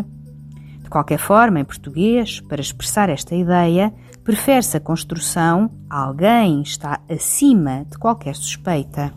De 0.81 0.89
qualquer 0.89 1.17
forma, 1.17 1.59
em 1.59 1.65
português, 1.65 2.39
para 2.41 2.61
expressar 2.61 3.09
esta 3.09 3.35
ideia, 3.35 3.93
prefere-se 4.23 4.77
a 4.77 4.79
construção 4.79 5.71
alguém 5.89 6.61
está 6.61 7.01
acima 7.09 7.85
de 7.89 7.97
qualquer 7.97 8.35
suspeita. 8.35 9.11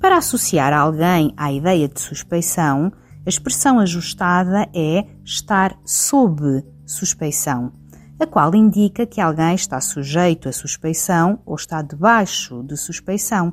Para 0.00 0.18
associar 0.18 0.72
alguém 0.72 1.32
à 1.36 1.52
ideia 1.52 1.88
de 1.88 2.00
suspeição, 2.00 2.92
a 3.24 3.28
expressão 3.28 3.78
ajustada 3.80 4.68
é 4.72 5.04
estar 5.24 5.76
sob 5.84 6.64
suspeição 6.86 7.72
a 8.18 8.26
qual 8.26 8.54
indica 8.54 9.06
que 9.06 9.20
alguém 9.20 9.54
está 9.54 9.80
sujeito 9.80 10.48
a 10.48 10.52
suspeição 10.52 11.40
ou 11.44 11.54
está 11.54 11.82
debaixo 11.82 12.62
de 12.62 12.76
suspeição. 12.76 13.52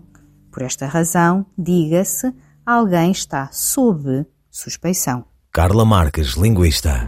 Por 0.52 0.63
esta 0.63 0.86
razão, 0.86 1.45
diga-se 1.58 2.34
alguém 2.65 3.12
está 3.12 3.49
sob 3.52 4.26
suspeição. 4.49 5.26
Carla 5.52 5.86
Marques, 5.86 6.36
linguista. 6.36 7.06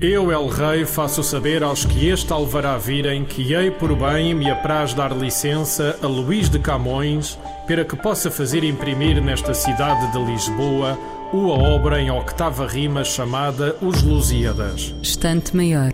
Eu, 0.00 0.30
El 0.30 0.48
Rei, 0.48 0.84
faço 0.84 1.22
saber 1.22 1.62
aos 1.62 1.84
que 1.84 2.08
este 2.08 2.32
alvará 2.32 2.76
virem 2.76 3.24
que 3.24 3.54
hei 3.54 3.70
por 3.70 3.96
bem 3.96 4.34
me 4.34 4.50
apraz 4.50 4.92
dar 4.92 5.16
licença 5.16 5.96
a 6.02 6.06
Luís 6.06 6.50
de 6.50 6.58
Camões 6.58 7.38
para 7.66 7.84
que 7.84 7.96
possa 7.96 8.30
fazer 8.30 8.64
imprimir 8.64 9.22
nesta 9.22 9.54
cidade 9.54 10.12
de 10.12 10.18
Lisboa 10.18 10.98
uma 11.32 11.54
obra 11.54 12.00
em 12.00 12.10
octava 12.10 12.66
rima 12.66 13.02
chamada 13.02 13.76
Os 13.80 14.02
Lusíadas. 14.02 14.94
Estante 15.00 15.56
Maior 15.56 15.92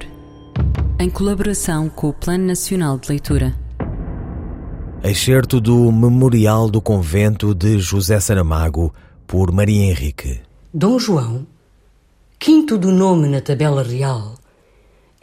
em 1.00 1.08
colaboração 1.08 1.88
com 1.88 2.10
o 2.10 2.12
Plano 2.12 2.44
Nacional 2.44 2.98
de 2.98 3.08
Leitura. 3.08 3.56
Excerto 5.02 5.58
do 5.58 5.90
Memorial 5.90 6.68
do 6.68 6.78
Convento 6.82 7.54
de 7.54 7.78
José 7.78 8.20
Saramago, 8.20 8.92
por 9.26 9.50
Maria 9.50 9.82
Henrique. 9.86 10.42
Dom 10.74 10.98
João, 10.98 11.46
quinto 12.38 12.76
do 12.76 12.92
nome 12.92 13.28
na 13.28 13.40
tabela 13.40 13.82
real, 13.82 14.34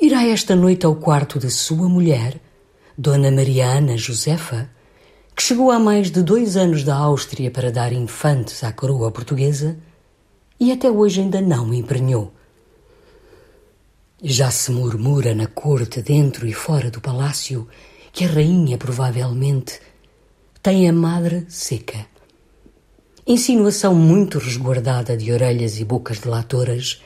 irá 0.02 0.26
esta 0.26 0.56
noite 0.56 0.84
ao 0.84 0.96
quarto 0.96 1.38
de 1.38 1.52
sua 1.52 1.88
mulher, 1.88 2.42
Dona 2.98 3.30
Mariana 3.30 3.96
Josefa, 3.96 4.68
que 5.36 5.44
chegou 5.44 5.70
há 5.70 5.78
mais 5.78 6.10
de 6.10 6.24
dois 6.24 6.58
anos 6.58 6.84
da 6.84 6.96
Áustria 6.96 7.52
para 7.52 7.72
dar 7.72 7.94
infantes 7.94 8.64
à 8.64 8.74
coroa 8.74 9.12
portuguesa 9.12 9.78
e 10.60 10.72
até 10.72 10.90
hoje 10.90 11.22
ainda 11.22 11.40
não 11.40 11.72
emprenhou. 11.72 12.34
Já 14.22 14.50
se 14.50 14.72
murmura 14.72 15.36
na 15.36 15.46
corte, 15.46 16.02
dentro 16.02 16.48
e 16.48 16.54
fora 16.54 16.90
do 16.90 17.00
palácio, 17.00 17.68
que 18.12 18.26
a 18.26 18.28
rainha 18.28 18.76
provavelmente 18.76 19.80
tem 20.64 20.90
a 20.90 20.94
madre 20.94 21.46
seca. 21.50 22.08
Insinuação 23.28 23.94
muito 23.94 24.40
resguardada 24.40 25.16
de 25.16 25.32
orelhas 25.32 25.80
e 25.80 25.86
bocas 25.86 26.18
delatoras 26.18 27.00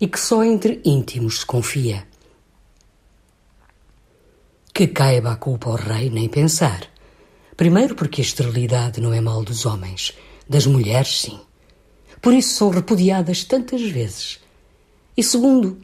e 0.00 0.08
que 0.08 0.18
só 0.18 0.42
entre 0.42 0.80
íntimos 0.82 1.40
se 1.40 1.46
confia. 1.46 2.08
Que 4.72 4.86
caiba 4.86 5.32
a 5.32 5.36
culpa 5.36 5.68
ao 5.68 5.76
rei, 5.76 6.08
nem 6.08 6.26
pensar. 6.26 6.88
Primeiro, 7.54 7.94
porque 7.94 8.22
a 8.22 8.24
esterilidade 8.24 8.98
não 8.98 9.12
é 9.12 9.20
mal 9.20 9.44
dos 9.44 9.66
homens, 9.66 10.16
das 10.48 10.64
mulheres, 10.64 11.20
sim. 11.20 11.38
Por 12.22 12.32
isso 12.32 12.54
são 12.54 12.70
repudiadas 12.70 13.44
tantas 13.44 13.82
vezes. 13.82 14.40
E 15.14 15.22
segundo, 15.22 15.78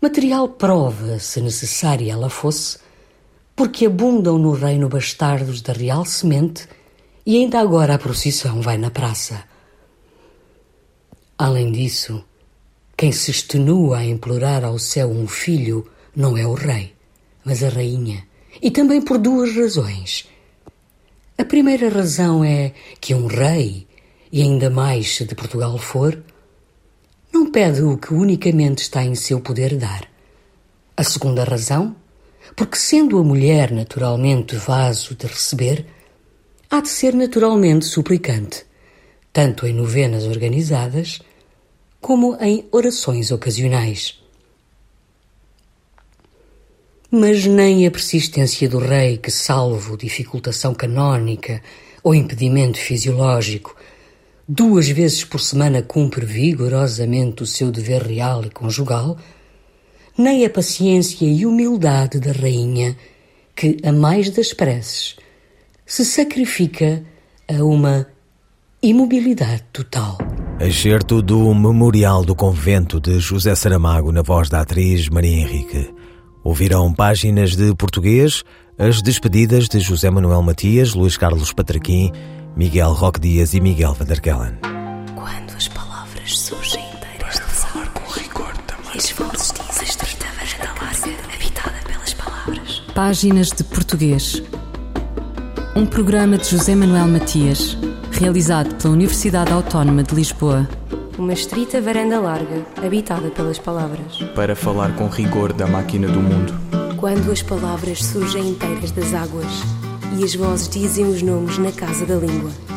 Material 0.00 0.48
prova, 0.50 1.18
se 1.18 1.40
necessária 1.40 2.12
ela 2.12 2.28
fosse, 2.28 2.78
porque 3.54 3.86
abundam 3.86 4.38
no 4.38 4.52
reino 4.52 4.88
bastardos 4.88 5.62
da 5.62 5.72
real 5.72 6.04
semente 6.04 6.68
e 7.24 7.36
ainda 7.36 7.58
agora 7.58 7.94
a 7.94 7.98
procissão 7.98 8.60
vai 8.60 8.76
na 8.76 8.90
praça. 8.90 9.42
Além 11.38 11.72
disso, 11.72 12.22
quem 12.96 13.10
se 13.10 13.30
extenua 13.30 13.98
a 13.98 14.04
implorar 14.04 14.64
ao 14.64 14.78
céu 14.78 15.08
um 15.08 15.26
filho 15.26 15.90
não 16.14 16.36
é 16.36 16.46
o 16.46 16.52
rei, 16.52 16.94
mas 17.42 17.62
a 17.62 17.68
rainha, 17.70 18.26
e 18.60 18.70
também 18.70 19.00
por 19.00 19.18
duas 19.18 19.54
razões. 19.56 20.28
A 21.38 21.44
primeira 21.44 21.88
razão 21.88 22.44
é 22.44 22.72
que 23.00 23.14
um 23.14 23.26
rei, 23.26 23.86
e 24.30 24.42
ainda 24.42 24.68
mais 24.68 25.16
se 25.16 25.24
de 25.24 25.34
Portugal 25.34 25.76
for, 25.78 26.22
pede 27.56 27.80
o 27.80 27.96
que 27.96 28.12
unicamente 28.12 28.82
está 28.82 29.02
em 29.02 29.14
seu 29.14 29.40
poder 29.40 29.78
dar. 29.78 30.06
A 30.94 31.02
segunda 31.02 31.42
razão, 31.42 31.96
porque 32.54 32.76
sendo 32.76 33.18
a 33.18 33.24
mulher 33.24 33.70
naturalmente 33.70 34.56
vaso 34.56 35.14
de 35.14 35.26
receber, 35.26 35.86
há 36.68 36.82
de 36.82 36.90
ser 36.90 37.14
naturalmente 37.14 37.86
suplicante, 37.86 38.66
tanto 39.32 39.66
em 39.66 39.72
novenas 39.72 40.24
organizadas 40.24 41.18
como 41.98 42.36
em 42.42 42.68
orações 42.70 43.32
ocasionais. 43.32 44.20
Mas 47.10 47.46
nem 47.46 47.86
a 47.86 47.90
persistência 47.90 48.68
do 48.68 48.76
rei, 48.76 49.16
que, 49.16 49.30
salvo 49.30 49.96
dificultação 49.96 50.74
canónica 50.74 51.62
ou 52.02 52.14
impedimento 52.14 52.78
fisiológico, 52.78 53.74
duas 54.48 54.88
vezes 54.88 55.24
por 55.24 55.40
semana 55.40 55.82
cumpre 55.82 56.24
vigorosamente 56.24 57.42
o 57.42 57.46
seu 57.46 57.70
dever 57.70 58.02
real 58.02 58.44
e 58.44 58.50
conjugal, 58.50 59.16
nem 60.16 60.44
a 60.44 60.50
paciência 60.50 61.26
e 61.26 61.44
humildade 61.44 62.20
da 62.20 62.32
rainha, 62.32 62.96
que, 63.54 63.78
a 63.82 63.92
mais 63.92 64.30
das 64.30 64.52
preces, 64.52 65.16
se 65.84 66.04
sacrifica 66.04 67.02
a 67.48 67.64
uma 67.64 68.06
imobilidade 68.82 69.64
total. 69.72 70.18
Excerto 70.60 71.20
do 71.20 71.54
Memorial 71.54 72.24
do 72.24 72.34
Convento 72.34 73.00
de 73.00 73.18
José 73.18 73.54
Saramago 73.54 74.12
na 74.12 74.22
voz 74.22 74.48
da 74.48 74.60
atriz 74.60 75.08
Maria 75.08 75.36
Henrique. 75.36 75.92
Ouvirão 76.42 76.92
páginas 76.92 77.56
de 77.56 77.74
português, 77.74 78.44
as 78.78 79.02
despedidas 79.02 79.68
de 79.68 79.80
José 79.80 80.08
Manuel 80.10 80.42
Matias, 80.42 80.94
Luís 80.94 81.16
Carlos 81.16 81.52
Patraquim, 81.52 82.12
Miguel 82.56 82.94
Roque 82.94 83.20
Dias 83.20 83.52
e 83.52 83.60
Miguel 83.60 83.92
Vanderkellen. 83.92 84.54
Quando 85.14 85.54
as 85.54 85.68
palavras 85.68 86.40
surgem 86.40 86.82
inteiras 86.94 87.34
de 87.34 87.42
falar 87.42 87.86
com 87.90 88.10
rigor 88.10 88.56
também. 88.66 88.98
Varanda 88.98 90.72
larga, 90.80 91.34
habitada 91.34 91.76
pelas 91.86 92.14
palavras. 92.14 92.82
Páginas 92.94 93.48
de 93.48 93.62
português. 93.62 94.42
Um 95.76 95.84
programa 95.84 96.38
de 96.38 96.48
José 96.48 96.74
Manuel 96.74 97.06
Matias, 97.08 97.76
realizado 98.10 98.74
pela 98.76 98.94
Universidade 98.94 99.52
Autónoma 99.52 100.02
de 100.02 100.14
Lisboa. 100.14 100.66
Uma 101.18 101.34
estrita 101.34 101.78
varanda 101.82 102.18
larga, 102.18 102.64
habitada 102.82 103.28
pelas 103.28 103.58
palavras. 103.58 104.16
Para 104.34 104.56
falar 104.56 104.96
com 104.96 105.08
rigor 105.08 105.52
da 105.52 105.66
máquina 105.66 106.08
do 106.08 106.22
mundo. 106.22 106.54
Quando 106.96 107.30
as 107.30 107.42
palavras 107.42 108.02
surgem 108.02 108.48
inteiras 108.48 108.92
das 108.92 109.12
águas 109.12 109.46
e 110.18 110.24
as 110.24 110.34
vozes 110.34 110.68
dizem 110.68 111.06
os 111.06 111.22
nomes 111.22 111.58
na 111.58 111.72
casa 111.72 112.04
da 112.06 112.14
língua. 112.14 112.75